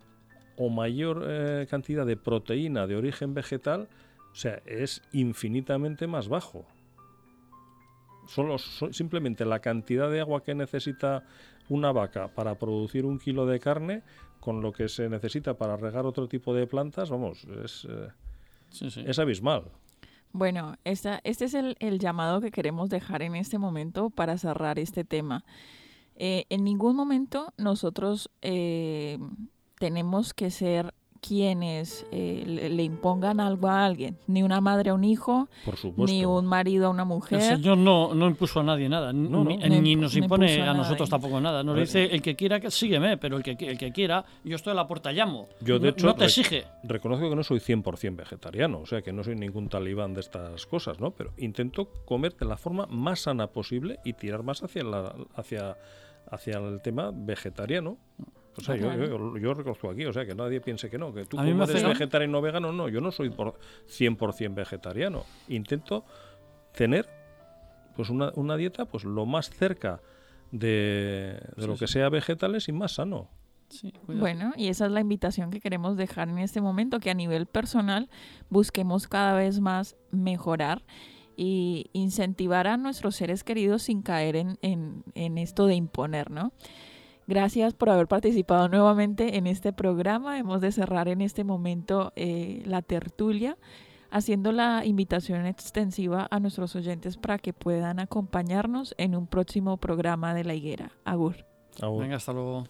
o 0.57 0.69
mayor 0.69 1.25
eh, 1.27 1.67
cantidad 1.69 2.05
de 2.05 2.17
proteína 2.17 2.85
de 2.87 2.95
origen 2.97 3.33
vegetal, 3.33 3.87
o 4.31 4.35
sea, 4.35 4.61
es 4.65 5.01
infinitamente 5.13 6.05
más 6.07 6.27
bajo. 6.27 6.65
Solo, 8.27 8.57
so- 8.57 8.93
simplemente 8.93 9.45
la 9.45 9.59
cantidad 9.59 10.09
de 10.11 10.19
agua 10.21 10.43
que 10.43 10.53
necesita 10.53 11.23
una 11.69 11.91
vaca 11.91 12.27
para 12.27 12.55
producir 12.59 13.05
un 13.05 13.17
kilo 13.19 13.45
de 13.45 13.59
carne 13.59 14.03
con 14.39 14.61
lo 14.61 14.71
que 14.71 14.87
se 14.87 15.09
necesita 15.09 15.55
para 15.57 15.77
regar 15.77 16.05
otro 16.05 16.27
tipo 16.27 16.53
de 16.53 16.67
plantas, 16.67 17.09
vamos, 17.09 17.45
es, 17.63 17.85
eh, 17.89 18.09
Sí, 18.69 18.89
sí. 18.91 19.03
es 19.05 19.17
abismal. 19.17 19.63
Bueno, 20.31 20.75
esta, 20.83 21.21
este 21.23 21.45
es 21.45 21.53
el, 21.53 21.75
el 21.79 21.99
llamado 21.99 22.41
que 22.41 22.51
queremos 22.51 22.89
dejar 22.89 23.21
en 23.21 23.35
este 23.35 23.57
momento 23.57 24.09
para 24.09 24.37
cerrar 24.37 24.77
este 24.79 25.03
tema. 25.03 25.43
Eh, 26.21 26.45
en 26.49 26.65
ningún 26.65 26.97
momento 26.97 27.53
nosotros 27.57 28.29
eh, 28.41 29.17
tenemos 29.79 30.33
que 30.33 30.51
ser 30.51 30.93
quienes 31.21 32.05
eh, 32.11 32.43
le, 32.45 32.83
impongan 32.83 33.39
algo 33.39 33.67
a 33.67 33.85
alguien, 33.85 34.17
ni 34.27 34.41
una 34.43 34.61
madre 34.61 34.89
a 34.91 34.93
un 34.93 35.03
hijo, 35.03 35.47
Por 35.65 35.75
supuesto. 35.77 36.11
ni 36.13 36.25
un 36.25 36.45
marido 36.45 36.87
a 36.87 36.89
una 36.89 37.03
El 37.03 37.07
mujer. 37.09 37.41
Señor 37.41 37.77
no, 37.77 38.13
no 38.13 38.27
impuso 38.27 38.61
a 38.61 38.63
nadie 38.63 38.87
nada, 38.89 39.11
ni, 39.13 39.27
No, 39.27 39.43
ni- 39.43 39.57
No 39.57 39.67
ni 39.81 39.95
impu- 39.95 39.99
nos 40.01 40.15
no 40.15 40.23
impone 40.23 40.61
a 40.61 40.73
nosotros 40.73 41.09
tampoco 41.09 41.39
nada. 41.41 41.63
Nos 41.63 41.77
dice 41.77 42.05
el 42.05 42.21
que 42.21 42.35
quiera, 42.35 42.59
que 42.59 42.71
sígueme, 42.71 43.17
pero 43.17 43.37
el 43.37 43.43
que, 43.43 43.51
el 43.59 43.77
que 43.77 43.91
quiera, 43.91 44.23
yo 44.43 44.55
estoy 44.55 44.71
a 44.71 44.75
la 44.75 44.87
puerta, 44.87 45.11
llamo. 45.11 45.47
Yo, 45.61 45.77
de 45.79 45.87
No- 45.87 45.89
hecho, 45.89 46.07
no 46.07 46.15
te 46.15 46.21
rec- 46.25 46.27
exige. 46.27 46.63
Reconozco 46.83 47.29
que 47.29 47.35
no 47.35 47.43
soy 47.43 47.59
100% 47.59 48.15
vegetariano, 48.15 48.79
o 48.79 48.85
sea 48.85 49.01
que 49.01 49.11
no 49.13 49.23
soy 49.23 49.35
ningún 49.35 49.69
talibán 49.69 50.13
de 50.13 50.21
estas 50.21 50.65
cosas, 50.65 50.99
¿no? 50.99 51.11
Pero 51.11 51.31
intento 51.37 51.89
comer 52.05 52.35
de 52.37 52.45
la 52.45 52.57
forma 52.57 52.85
más 52.89 53.19
sana 53.21 53.47
posible 53.47 53.99
y 54.05 54.13
tirar 54.13 54.43
más 54.43 54.63
hacia, 54.63 54.83
la, 54.83 55.13
hacia, 55.35 55.75
hacia 56.31 56.57
el 56.59 56.81
tema 56.81 57.11
vegetariano. 57.13 57.97
O 58.57 58.61
sea, 58.61 58.75
yo, 58.75 58.93
yo, 58.93 59.37
yo 59.37 59.53
reconozco 59.53 59.89
aquí, 59.89 60.05
o 60.05 60.11
sea, 60.13 60.25
que 60.25 60.35
nadie 60.35 60.59
piense 60.59 60.89
que 60.89 60.97
no, 60.97 61.13
que 61.13 61.25
tú 61.25 61.37
como 61.37 61.63
eres 61.63 61.83
vegetariano 61.83 62.39
o 62.39 62.41
vegano, 62.41 62.71
no, 62.73 62.89
yo 62.89 62.99
no 62.99 63.11
soy 63.11 63.29
por 63.29 63.57
100% 63.87 64.53
vegetariano. 64.53 65.23
Intento 65.47 66.03
tener 66.75 67.07
pues 67.95 68.09
una, 68.09 68.31
una 68.35 68.57
dieta 68.57 68.85
pues 68.85 69.03
lo 69.05 69.25
más 69.25 69.49
cerca 69.49 70.01
de, 70.51 71.39
de 71.55 71.61
Sí, 71.61 71.67
lo 71.67 71.75
que 71.77 71.87
sí. 71.87 71.93
sea 71.93 72.09
vegetales 72.09 72.67
y 72.67 72.71
más 72.73 72.93
sano. 72.93 73.29
Sí. 73.69 73.93
Bueno, 74.07 74.51
y 74.57 74.67
esa 74.69 74.87
es 74.87 74.91
la 74.91 74.99
invitación 75.01 75.51
que 75.51 75.59
queremos 75.61 75.95
dejar 75.95 76.27
en 76.27 76.39
este 76.39 76.59
momento, 76.59 76.99
que 76.99 77.11
a 77.11 77.13
nivel 77.13 77.45
personal 77.45 78.09
busquemos 78.49 79.07
cada 79.07 79.35
vez 79.35 79.59
más 79.59 79.95
mejorar 80.11 80.81
y 81.37 81.89
incentivar 81.93 82.67
a 82.67 82.77
nuestros 82.77 83.15
seres 83.15 83.43
queridos 83.43 83.83
sin 83.83 84.01
caer 84.01 84.35
en, 84.35 84.57
en- 84.63 85.03
en 85.13 85.37
esto 85.37 85.67
de 85.67 85.75
imponer, 85.75 86.31
¿no? 86.31 86.51
Gracias 87.29 87.75
por 87.75 87.91
haber 87.91 88.07
participado 88.07 88.69
nuevamente 88.69 89.37
en 89.37 89.45
este 89.45 89.71
programa. 89.71 90.39
Hemos 90.39 90.61
de 90.61 90.71
cerrar 90.71 91.07
en 91.07 91.21
este 91.21 91.43
momento 91.43 92.11
eh, 92.15 92.63
la 92.65 92.81
tertulia, 92.81 93.55
haciendo 94.09 94.51
la 94.51 94.83
invitación 94.83 95.45
extensiva 95.45 96.27
a 96.31 96.39
nuestros 96.39 96.75
oyentes 96.75 97.17
para 97.17 97.37
que 97.37 97.53
puedan 97.53 97.99
acompañarnos 97.99 98.95
en 98.97 99.15
un 99.15 99.27
próximo 99.27 99.77
programa 99.77 100.33
de 100.33 100.43
La 100.43 100.55
Higuera. 100.55 100.91
Agur. 101.05 101.45
Aún. 101.79 101.99
Venga, 101.99 102.15
hasta 102.15 102.33
luego. 102.33 102.63